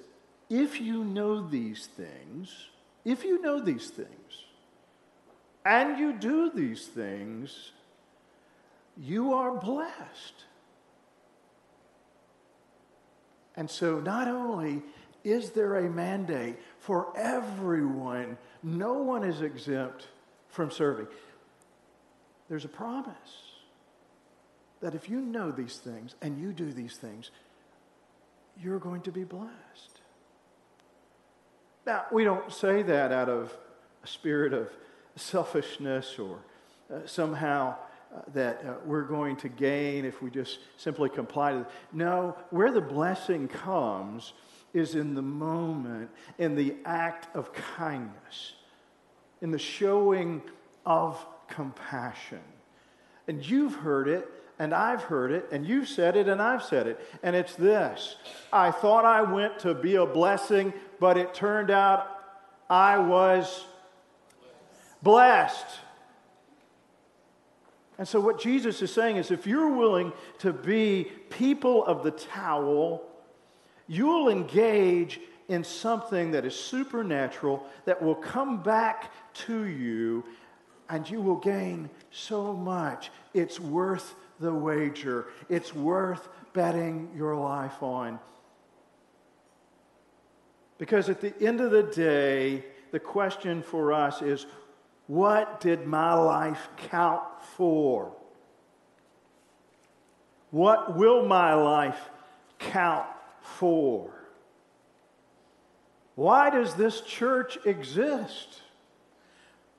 if 0.50 0.82
you 0.82 1.04
know 1.04 1.48
these 1.48 1.86
things, 1.86 2.68
if 3.05 3.24
you 3.24 3.42
know 3.42 3.60
these 3.60 3.90
things, 3.90 4.46
and 5.66 6.00
you 6.00 6.14
do 6.14 6.50
these 6.50 6.88
things, 6.88 7.72
you 8.98 9.33
are 9.33 9.55
blessed. 9.55 10.46
And 13.55 13.70
so, 13.70 14.00
not 14.00 14.27
only 14.27 14.81
is 15.24 15.51
there 15.51 15.77
a 15.77 15.90
mandate 15.90 16.57
for 16.79 17.14
everyone, 17.18 18.38
no 18.64 18.94
one 18.94 19.24
is 19.24 19.42
exempt 19.42 20.07
from 20.48 20.72
serving, 20.72 21.07
there's 22.48 22.66
a 22.66 22.70
promise 22.70 23.50
that 24.81 24.96
if 24.96 25.10
you 25.10 25.20
know 25.20 25.51
these 25.51 25.77
things 25.77 26.16
and 26.22 26.40
you 26.40 26.53
do 26.53 26.72
these 26.72 26.96
things, 26.96 27.31
you're 28.61 28.79
going 28.79 29.01
to 29.01 29.11
be 29.11 29.24
blessed. 29.24 30.01
Now, 31.85 32.05
we 32.11 32.24
don't 32.24 32.51
say 32.51 32.81
that 32.83 33.11
out 33.11 33.29
of 33.29 33.55
a 34.03 34.07
spirit 34.07 34.53
of 34.53 34.69
selfishness 35.15 36.19
or 36.19 36.39
uh, 36.93 37.05
somehow 37.05 37.75
uh, 38.13 38.22
that 38.33 38.63
uh, 38.65 38.74
we're 38.85 39.03
going 39.03 39.35
to 39.37 39.50
gain 39.50 40.05
if 40.05 40.22
we 40.22 40.29
just 40.29 40.59
simply 40.77 41.09
comply 41.09 41.53
to. 41.53 41.65
No, 41.93 42.35
where 42.50 42.72
the 42.72 42.81
blessing 42.81 43.48
comes 43.48 44.33
is 44.74 44.95
in 44.95 45.15
the 45.15 45.22
moment, 45.22 46.09
in 46.37 46.55
the 46.55 46.75
act 46.85 47.35
of 47.35 47.53
kindness, 47.53 48.53
in 49.41 49.51
the 49.51 49.59
showing 49.59 50.41
of 50.85 51.24
compassion. 51.48 52.41
And 53.27 53.48
you've 53.48 53.75
heard 53.75 54.07
it 54.07 54.27
and 54.59 54.74
I've 54.74 55.03
heard 55.03 55.31
it, 55.31 55.48
and 55.51 55.65
you've 55.65 55.87
said 55.87 56.17
it, 56.17 56.27
and 56.27 56.41
I've 56.41 56.63
said 56.63 56.85
it. 56.85 57.00
And 57.24 57.35
it's 57.35 57.55
this 57.55 58.17
I 58.51 58.72
thought 58.72 59.05
I 59.05 59.22
went 59.22 59.59
to 59.59 59.74
be 59.74 59.95
a 59.95 60.05
blessing, 60.05 60.74
but 61.00 61.17
it 61.17 61.33
turned 61.33 61.72
out 61.72 62.07
I 62.69 62.98
was 62.98 63.65
blessed. 65.01 65.65
And 67.98 68.07
so, 68.07 68.19
what 68.19 68.39
Jesus 68.39 68.81
is 68.81 68.93
saying 68.93 69.15
is 69.17 69.31
if 69.31 69.48
you're 69.48 69.75
willing 69.75 70.11
to 70.39 70.53
be 70.53 71.05
people 71.29 71.85
of 71.85 72.03
the 72.03 72.11
towel, 72.11 73.03
you'll 73.87 74.29
engage 74.29 75.19
in 75.48 75.63
something 75.63 76.31
that 76.31 76.45
is 76.45 76.55
supernatural 76.55 77.65
that 77.85 78.01
will 78.01 78.15
come 78.15 78.61
back 78.61 79.11
to 79.33 79.63
you, 79.65 80.24
and 80.89 81.09
you 81.09 81.22
will 81.22 81.37
gain 81.37 81.89
so 82.11 82.53
much. 82.53 83.09
It's 83.33 83.59
worth 83.59 84.15
the 84.40 84.54
wager. 84.54 85.28
It's 85.50 85.74
worth 85.74 86.28
betting 86.54 87.12
your 87.16 87.36
life 87.36 87.82
on. 87.84 88.20
Because 90.78 91.10
at 91.10 91.22
the 91.22 91.34
end 91.42 91.60
of 91.60 91.72
the 91.72 91.84
day, 91.84 92.66
the 92.92 93.00
question 93.00 93.62
for 93.62 93.94
us 93.94 94.22
is 94.22 94.46
what 95.08 95.60
did 95.60 95.86
my 95.86 96.14
life 96.14 96.70
count 96.90 97.24
for? 97.56 98.14
What 100.52 100.96
will 100.96 101.25
my 101.25 101.54
life 101.54 102.00
count 102.60 103.08
for? 103.42 104.12
Why 106.16 106.50
does 106.50 106.75
this 106.75 107.02
church 107.02 107.58
exist? 107.66 108.62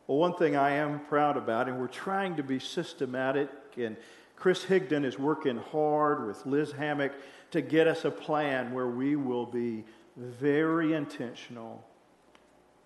Well, 0.06 0.18
one 0.18 0.34
thing 0.34 0.56
I 0.56 0.72
am 0.72 1.00
proud 1.00 1.36
about, 1.36 1.68
and 1.68 1.78
we're 1.78 1.86
trying 1.86 2.36
to 2.36 2.42
be 2.42 2.58
systematic 2.58 3.50
and 3.76 3.96
Chris 4.40 4.64
Higdon 4.64 5.04
is 5.04 5.18
working 5.18 5.58
hard 5.58 6.26
with 6.26 6.44
Liz 6.46 6.72
Hammock 6.72 7.12
to 7.50 7.60
get 7.60 7.86
us 7.86 8.06
a 8.06 8.10
plan 8.10 8.72
where 8.72 8.86
we 8.86 9.14
will 9.14 9.44
be 9.44 9.84
very 10.16 10.94
intentional. 10.94 11.84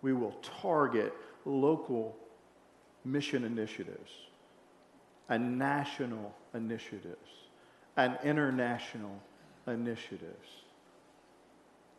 We 0.02 0.12
will 0.12 0.34
target 0.60 1.14
local 1.44 2.16
mission 3.04 3.44
initiatives 3.44 4.10
and 5.28 5.56
national 5.56 6.34
initiatives 6.54 7.30
and 7.96 8.18
international 8.24 9.16
initiatives. 9.68 10.48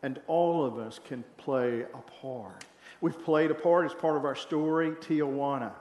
And 0.02 0.20
all 0.26 0.66
of 0.66 0.78
us 0.78 1.00
can 1.02 1.24
play 1.38 1.82
a 1.94 2.20
part. 2.20 2.66
We've 3.00 3.24
played 3.24 3.50
a 3.50 3.54
part 3.54 3.86
as 3.86 3.94
part 3.94 4.18
of 4.18 4.26
our 4.26 4.36
story, 4.36 4.90
Tijuana 4.90 5.72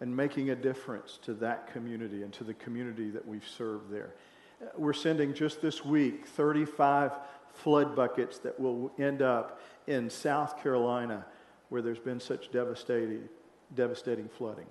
and 0.00 0.14
making 0.14 0.50
a 0.50 0.56
difference 0.56 1.18
to 1.22 1.34
that 1.34 1.72
community 1.72 2.22
and 2.22 2.32
to 2.32 2.44
the 2.44 2.54
community 2.54 3.10
that 3.10 3.26
we've 3.26 3.46
served 3.46 3.90
there. 3.90 4.14
Uh, 4.62 4.66
we're 4.76 4.92
sending 4.92 5.34
just 5.34 5.60
this 5.60 5.84
week 5.84 6.26
35 6.26 7.12
flood 7.52 7.94
buckets 7.94 8.38
that 8.38 8.58
will 8.58 8.90
end 8.98 9.22
up 9.22 9.60
in 9.86 10.08
South 10.08 10.62
Carolina 10.62 11.24
where 11.68 11.82
there's 11.82 11.98
been 11.98 12.20
such 12.20 12.50
devastating, 12.50 13.28
devastating 13.74 14.28
flooding. 14.28 14.66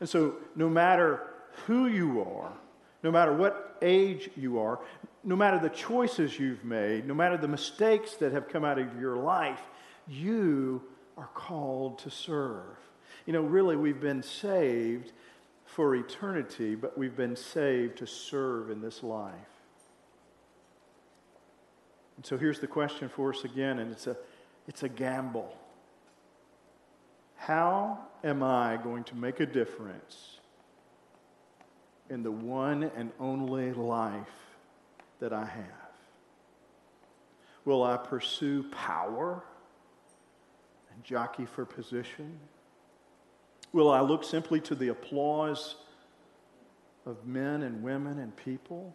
And 0.00 0.08
so, 0.08 0.36
no 0.54 0.68
matter 0.68 1.22
who 1.66 1.86
you 1.86 2.22
are, 2.22 2.52
no 3.02 3.10
matter 3.10 3.32
what 3.32 3.78
age 3.82 4.30
you 4.36 4.58
are, 4.58 4.80
no 5.24 5.36
matter 5.36 5.58
the 5.58 5.68
choices 5.68 6.38
you've 6.38 6.64
made, 6.64 7.06
no 7.06 7.14
matter 7.14 7.36
the 7.36 7.48
mistakes 7.48 8.14
that 8.14 8.32
have 8.32 8.48
come 8.48 8.64
out 8.64 8.78
of 8.78 9.00
your 9.00 9.16
life, 9.16 9.60
you 10.06 10.82
are 11.16 11.28
called 11.34 11.98
to 12.00 12.10
serve. 12.10 12.76
You 13.28 13.34
know, 13.34 13.42
really, 13.42 13.76
we've 13.76 14.00
been 14.00 14.22
saved 14.22 15.12
for 15.66 15.94
eternity, 15.94 16.74
but 16.74 16.96
we've 16.96 17.14
been 17.14 17.36
saved 17.36 17.98
to 17.98 18.06
serve 18.06 18.70
in 18.70 18.80
this 18.80 19.02
life. 19.02 19.34
And 22.16 22.24
so 22.24 22.38
here's 22.38 22.58
the 22.58 22.66
question 22.66 23.10
for 23.10 23.34
us 23.34 23.44
again, 23.44 23.80
and 23.80 23.92
it's 23.92 24.06
a, 24.06 24.16
it's 24.66 24.82
a 24.82 24.88
gamble. 24.88 25.54
How 27.36 27.98
am 28.24 28.42
I 28.42 28.78
going 28.82 29.04
to 29.04 29.14
make 29.14 29.40
a 29.40 29.46
difference 29.46 30.38
in 32.08 32.22
the 32.22 32.32
one 32.32 32.90
and 32.96 33.12
only 33.20 33.74
life 33.74 34.56
that 35.20 35.34
I 35.34 35.44
have? 35.44 35.92
Will 37.66 37.82
I 37.82 37.98
pursue 37.98 38.62
power 38.70 39.44
and 40.94 41.04
jockey 41.04 41.44
for 41.44 41.66
position? 41.66 42.38
Will 43.72 43.90
I 43.90 44.00
look 44.00 44.24
simply 44.24 44.60
to 44.62 44.74
the 44.74 44.88
applause 44.88 45.76
of 47.04 47.26
men 47.26 47.62
and 47.62 47.82
women 47.82 48.18
and 48.18 48.34
people? 48.36 48.94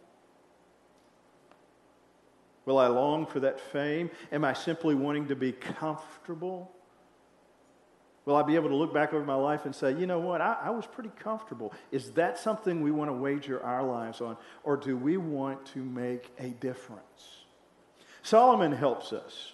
Will 2.66 2.78
I 2.78 2.86
long 2.86 3.26
for 3.26 3.40
that 3.40 3.60
fame? 3.60 4.10
Am 4.32 4.44
I 4.44 4.52
simply 4.52 4.94
wanting 4.94 5.28
to 5.28 5.36
be 5.36 5.52
comfortable? 5.52 6.72
Will 8.24 8.36
I 8.36 8.42
be 8.42 8.54
able 8.54 8.70
to 8.70 8.74
look 8.74 8.94
back 8.94 9.12
over 9.12 9.24
my 9.24 9.34
life 9.34 9.66
and 9.66 9.74
say, 9.74 9.92
you 9.92 10.06
know 10.06 10.18
what, 10.18 10.40
I, 10.40 10.56
I, 10.62 10.70
was 10.70 10.86
pretty 10.86 11.10
comfortable? 11.18 11.74
Is 11.92 12.12
that 12.12 12.38
something 12.38 12.80
we 12.80 12.90
want 12.90 13.10
to 13.10 13.12
wager 13.12 13.62
our 13.62 13.82
lives 13.82 14.22
on? 14.22 14.38
Or 14.62 14.78
do 14.78 14.96
we 14.96 15.18
want 15.18 15.66
to 15.66 15.80
make 15.80 16.30
a 16.38 16.48
difference? 16.48 17.44
Solomon 18.22 18.72
helps 18.72 19.12
us. 19.12 19.52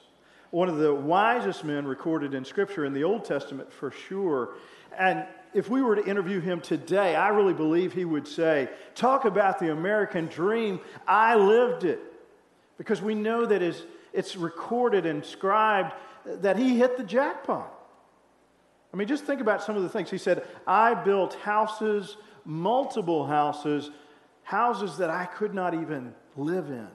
One 0.52 0.68
of 0.68 0.78
the 0.78 0.94
wisest 0.94 1.64
men 1.64 1.84
recorded 1.84 2.32
in 2.34 2.44
Scripture 2.44 2.84
in 2.84 2.92
the 2.92 3.02
Old 3.02 3.24
Testament 3.24 3.72
for 3.72 3.90
sure. 3.90 4.54
And 4.98 5.24
if 5.52 5.68
we 5.68 5.82
were 5.82 5.96
to 5.96 6.04
interview 6.04 6.40
him 6.40 6.60
today, 6.60 7.16
I 7.16 7.28
really 7.28 7.54
believe 7.54 7.92
he 7.92 8.04
would 8.04 8.28
say, 8.28 8.68
Talk 8.94 9.24
about 9.24 9.58
the 9.58 9.72
American 9.72 10.26
dream. 10.26 10.80
I 11.06 11.34
lived 11.34 11.84
it. 11.84 12.00
Because 12.78 13.02
we 13.02 13.14
know 13.14 13.44
that 13.44 13.62
it's 14.12 14.36
recorded 14.36 15.06
and 15.06 15.24
scribed 15.24 15.92
that 16.24 16.56
he 16.56 16.78
hit 16.78 16.96
the 16.96 17.04
jackpot. 17.04 17.72
I 18.92 18.96
mean, 18.96 19.06
just 19.06 19.24
think 19.24 19.40
about 19.40 19.62
some 19.62 19.76
of 19.76 19.82
the 19.82 19.88
things. 19.88 20.10
He 20.10 20.18
said, 20.18 20.44
I 20.66 20.94
built 20.94 21.34
houses, 21.34 22.16
multiple 22.44 23.26
houses, 23.26 23.90
houses 24.42 24.98
that 24.98 25.10
I 25.10 25.26
could 25.26 25.54
not 25.54 25.74
even 25.74 26.14
live 26.36 26.70
in. 26.70 26.88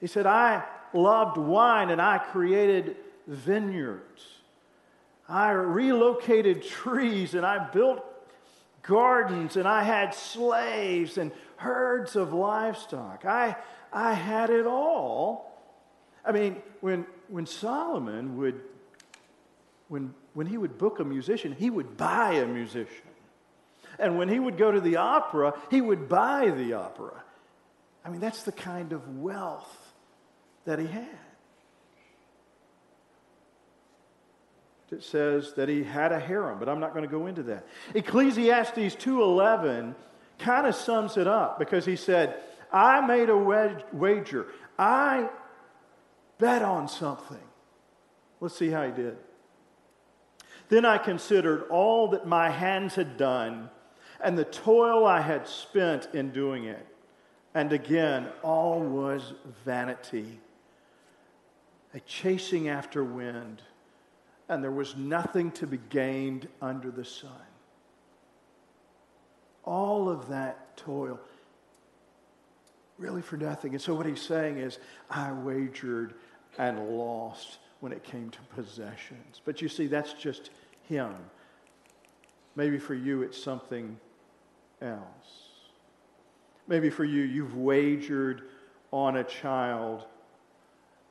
He 0.00 0.06
said, 0.06 0.26
I 0.26 0.64
loved 0.92 1.36
wine 1.36 1.90
and 1.90 2.02
I 2.02 2.18
created 2.18 2.96
vineyards. 3.26 4.26
I 5.28 5.50
relocated 5.50 6.62
trees 6.62 7.34
and 7.34 7.46
I 7.46 7.70
built 7.70 8.04
gardens 8.82 9.56
and 9.56 9.66
I 9.66 9.82
had 9.82 10.14
slaves 10.14 11.18
and 11.18 11.32
herds 11.56 12.16
of 12.16 12.32
livestock. 12.32 13.24
I, 13.24 13.56
I 13.92 14.14
had 14.14 14.50
it 14.50 14.66
all. 14.66 15.52
I 16.24 16.32
mean, 16.32 16.62
when, 16.80 17.06
when 17.28 17.46
Solomon 17.46 18.36
would, 18.38 18.60
when, 19.88 20.14
when 20.34 20.46
he 20.46 20.56
would 20.56 20.78
book 20.78 21.00
a 21.00 21.04
musician, 21.04 21.52
he 21.52 21.70
would 21.70 21.96
buy 21.96 22.34
a 22.34 22.46
musician. 22.46 22.88
And 23.98 24.18
when 24.18 24.28
he 24.28 24.38
would 24.38 24.56
go 24.56 24.72
to 24.72 24.80
the 24.80 24.96
opera, 24.96 25.54
he 25.70 25.80
would 25.80 26.08
buy 26.08 26.50
the 26.50 26.74
opera. 26.74 27.22
I 28.04 28.08
mean, 28.08 28.20
that's 28.20 28.42
the 28.42 28.52
kind 28.52 28.92
of 28.92 29.18
wealth 29.18 29.92
that 30.64 30.78
he 30.78 30.86
had. 30.86 31.08
It 34.92 35.02
says 35.02 35.54
that 35.54 35.68
he 35.68 35.82
had 35.82 36.12
a 36.12 36.20
harem, 36.20 36.58
but 36.58 36.68
I'm 36.68 36.80
not 36.80 36.92
going 36.92 37.04
to 37.04 37.10
go 37.10 37.26
into 37.26 37.42
that. 37.44 37.66
Ecclesiastes 37.94 38.96
2:11 38.96 39.94
kind 40.38 40.66
of 40.66 40.74
sums 40.74 41.16
it 41.16 41.26
up 41.26 41.58
because 41.58 41.84
he 41.84 41.96
said, 41.96 42.42
"I 42.72 43.00
made 43.00 43.30
a 43.30 43.36
wager. 43.36 44.46
I 44.78 45.28
bet 46.38 46.62
on 46.62 46.88
something." 46.88 47.42
Let's 48.40 48.56
see 48.56 48.70
how 48.70 48.84
he 48.84 48.92
did. 48.92 49.16
Then 50.68 50.84
I 50.84 50.98
considered 50.98 51.64
all 51.70 52.08
that 52.08 52.26
my 52.26 52.50
hands 52.50 52.94
had 52.94 53.16
done 53.16 53.70
and 54.20 54.38
the 54.38 54.44
toil 54.44 55.04
I 55.04 55.20
had 55.20 55.48
spent 55.48 56.08
in 56.14 56.30
doing 56.30 56.64
it. 56.64 56.86
And 57.54 57.72
again, 57.72 58.28
all 58.42 58.80
was 58.80 59.34
vanity 59.64 60.40
a 61.94 62.00
chasing 62.00 62.68
after 62.68 63.04
wind, 63.04 63.62
and 64.54 64.62
there 64.62 64.70
was 64.70 64.96
nothing 64.96 65.50
to 65.52 65.66
be 65.66 65.78
gained 65.88 66.48
under 66.60 66.90
the 66.90 67.04
sun. 67.04 67.30
All 69.64 70.08
of 70.08 70.28
that 70.28 70.76
toil, 70.76 71.20
really 72.98 73.22
for 73.22 73.36
nothing. 73.36 73.72
And 73.72 73.80
so, 73.80 73.94
what 73.94 74.06
he's 74.06 74.20
saying 74.20 74.58
is, 74.58 74.78
I 75.10 75.32
wagered 75.32 76.14
and 76.58 76.88
lost 76.90 77.58
when 77.80 77.92
it 77.92 78.04
came 78.04 78.30
to 78.30 78.38
possessions. 78.54 79.40
But 79.44 79.62
you 79.62 79.68
see, 79.68 79.86
that's 79.86 80.12
just 80.12 80.50
him. 80.88 81.14
Maybe 82.54 82.78
for 82.78 82.94
you, 82.94 83.22
it's 83.22 83.42
something 83.42 83.98
else. 84.80 85.48
Maybe 86.68 86.90
for 86.90 87.04
you, 87.04 87.22
you've 87.22 87.56
wagered 87.56 88.42
on 88.92 89.16
a 89.16 89.24
child 89.24 90.06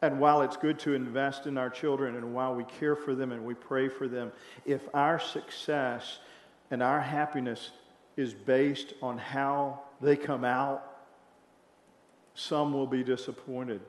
and 0.01 0.19
while 0.19 0.41
it's 0.41 0.57
good 0.57 0.79
to 0.79 0.93
invest 0.93 1.45
in 1.45 1.57
our 1.57 1.69
children 1.69 2.15
and 2.15 2.33
while 2.33 2.55
we 2.55 2.63
care 2.63 2.95
for 2.95 3.13
them 3.13 3.31
and 3.31 3.45
we 3.45 3.53
pray 3.53 3.87
for 3.87 4.07
them, 4.07 4.31
if 4.65 4.81
our 4.93 5.19
success 5.19 6.19
and 6.71 6.81
our 6.81 6.99
happiness 6.99 7.71
is 8.17 8.33
based 8.33 8.93
on 9.01 9.17
how 9.19 9.79
they 10.01 10.15
come 10.15 10.43
out, 10.43 10.83
some 12.33 12.73
will 12.73 12.87
be 12.87 13.03
disappointed. 13.03 13.81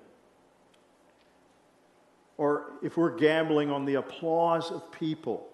Or 2.37 2.73
if 2.83 2.97
we're 2.97 3.17
gambling 3.17 3.71
on 3.71 3.87
the 3.87 3.95
applause 3.95 4.71
of 4.71 4.93
people, 4.93 5.49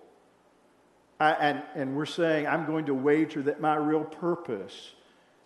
I, 1.20 1.32
and, 1.32 1.62
and 1.74 1.96
we're 1.96 2.06
saying, 2.06 2.46
I'm 2.46 2.66
going 2.66 2.86
to 2.86 2.94
wager 2.94 3.42
that 3.42 3.60
my 3.60 3.76
real 3.76 4.04
purpose 4.04 4.92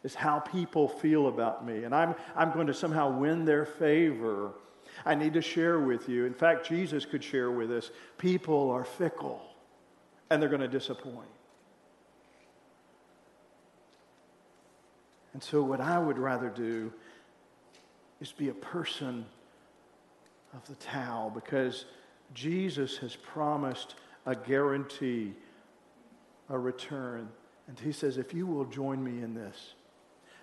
is 0.04 0.14
how 0.14 0.40
people 0.40 0.88
feel 0.88 1.28
about 1.28 1.66
me, 1.66 1.84
and 1.84 1.94
I'm, 1.94 2.14
I'm 2.34 2.52
going 2.52 2.66
to 2.66 2.74
somehow 2.74 3.18
win 3.18 3.44
their 3.44 3.64
favor 3.64 4.52
I 5.04 5.14
need 5.14 5.34
to 5.34 5.42
share 5.42 5.80
with 5.80 6.08
you. 6.08 6.24
In 6.26 6.34
fact, 6.34 6.66
Jesus 6.66 7.04
could 7.04 7.24
share 7.24 7.50
with 7.50 7.70
us 7.70 7.90
people 8.18 8.70
are 8.70 8.84
fickle 8.84 9.42
and 10.30 10.40
they're 10.40 10.48
going 10.48 10.60
to 10.60 10.68
disappoint. 10.68 11.28
And 15.34 15.42
so, 15.42 15.62
what 15.62 15.80
I 15.80 15.98
would 15.98 16.18
rather 16.18 16.48
do 16.48 16.92
is 18.20 18.32
be 18.32 18.48
a 18.48 18.54
person 18.54 19.24
of 20.54 20.66
the 20.68 20.74
towel 20.74 21.30
because 21.30 21.86
Jesus 22.34 22.98
has 22.98 23.16
promised 23.16 23.94
a 24.26 24.34
guarantee, 24.34 25.32
a 26.48 26.58
return. 26.58 27.28
And 27.66 27.78
he 27.78 27.92
says, 27.92 28.18
if 28.18 28.34
you 28.34 28.46
will 28.46 28.64
join 28.64 29.02
me 29.02 29.22
in 29.22 29.34
this, 29.34 29.74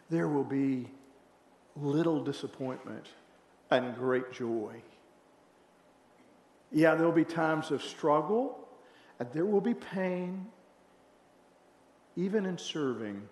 there 0.10 0.28
will 0.28 0.44
be 0.44 0.90
little 1.76 2.24
disappointment 2.24 3.06
and 3.72 3.96
great 3.96 4.32
joy. 4.32 4.82
Yeah, 6.72 6.96
there'll 6.96 7.12
be 7.12 7.26
times 7.26 7.72
of 7.72 7.84
struggle, 7.84 8.68
and 9.20 9.30
there 9.34 9.46
will 9.46 9.62
be 9.62 9.74
pain, 9.74 10.46
even 12.16 12.46
in 12.46 12.58
serving, 12.58 13.28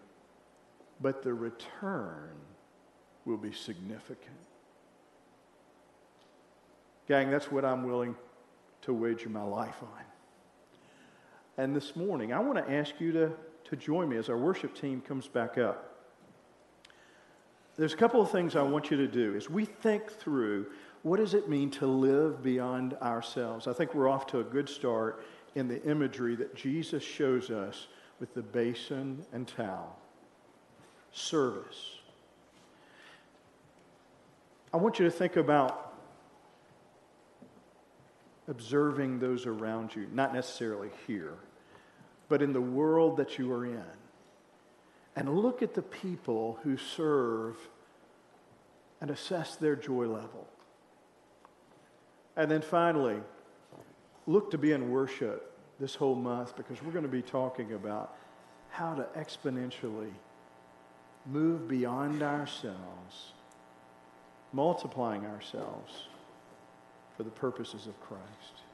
but 1.02 1.23
the 1.23 1.34
return 1.34 2.32
will 3.26 3.38
be 3.38 3.52
significant. 3.52 4.38
Gang, 7.08 7.30
that's 7.30 7.52
what 7.52 7.63
I'm 7.63 7.84
willing 7.84 8.15
to 8.82 8.93
wager 8.93 9.30
my 9.30 9.43
life 9.43 9.82
on. 9.82 10.04
And 11.58 11.76
this 11.76 11.95
morning, 11.95 12.34
I 12.34 12.39
want 12.39 12.58
to 12.65 12.71
ask 12.71 13.00
you 13.00 13.12
to, 13.13 13.32
to 13.65 13.76
join 13.76 14.10
me 14.10 14.17
as 14.17 14.30
our 14.30 14.38
worship 14.38 14.76
team 14.76 15.02
comes 15.02 15.28
back 15.28 15.58
up 15.58 15.96
there's 17.77 17.93
a 17.93 17.97
couple 17.97 18.21
of 18.21 18.31
things 18.31 18.55
I 18.55 18.63
want 18.63 18.89
you 18.89 18.97
to 18.97 19.07
do 19.07 19.35
as 19.35 19.49
we 19.49 19.65
think 19.65 20.11
through 20.11 20.67
what 21.03 21.17
does 21.17 21.33
it 21.33 21.47
mean 21.47 21.69
to 21.71 21.85
live 21.85 22.41
beyond 22.41 22.95
ourselves. 22.95 23.67
I 23.67 23.73
think 23.73 23.93
we're 23.93 24.09
off 24.09 24.25
to 24.27 24.39
a 24.39 24.43
good 24.43 24.67
start 24.67 25.23
in 25.55 25.67
the 25.67 25.81
imagery 25.83 26.35
that 26.35 26.55
Jesus 26.55 27.03
shows 27.03 27.51
us 27.51 27.87
with 28.19 28.33
the 28.33 28.41
basin 28.41 29.23
and 29.31 29.47
towel. 29.47 29.97
Service. 31.11 31.99
I 34.73 34.77
want 34.77 34.99
you 34.99 35.05
to 35.05 35.11
think 35.11 35.37
about 35.37 35.93
observing 38.47 39.19
those 39.19 39.45
around 39.45 39.95
you, 39.95 40.07
not 40.13 40.33
necessarily 40.33 40.89
here, 41.05 41.35
but 42.27 42.41
in 42.41 42.53
the 42.53 42.61
world 42.61 43.17
that 43.17 43.37
you 43.37 43.51
are 43.51 43.65
in 43.65 43.83
and 45.17 45.36
look 45.36 45.63
at 45.63 45.73
the 45.73 45.82
people 45.82 46.60
who 46.62 46.77
serve 46.77 47.58
and 49.01 49.10
assess 49.10 49.56
their 49.56 49.75
joy 49.75 50.06
level. 50.06 50.47
And 52.36 52.51
then 52.51 52.62
finally, 52.62 53.17
look 54.27 54.51
to 54.51 54.60
be 54.60 54.73
in 54.73 54.91
worship 54.91 55.58
this 55.80 55.95
whole 55.95 56.13
month 56.13 56.56
because 56.56 56.84
we're 56.84 56.91
going 56.91 57.03
to 57.03 57.10
be 57.10 57.23
talking 57.23 57.73
about 57.73 58.15
how 58.69 58.93
to 58.93 59.08
exponentially 59.19 60.12
move 61.25 61.67
beyond 61.67 62.21
ourselves, 62.21 63.34
multiplying 64.53 65.25
ourselves 65.25 66.10
for 67.15 67.23
the 67.23 67.32
purposes 67.32 67.88
of 67.88 67.99
Christ. 68.01 68.66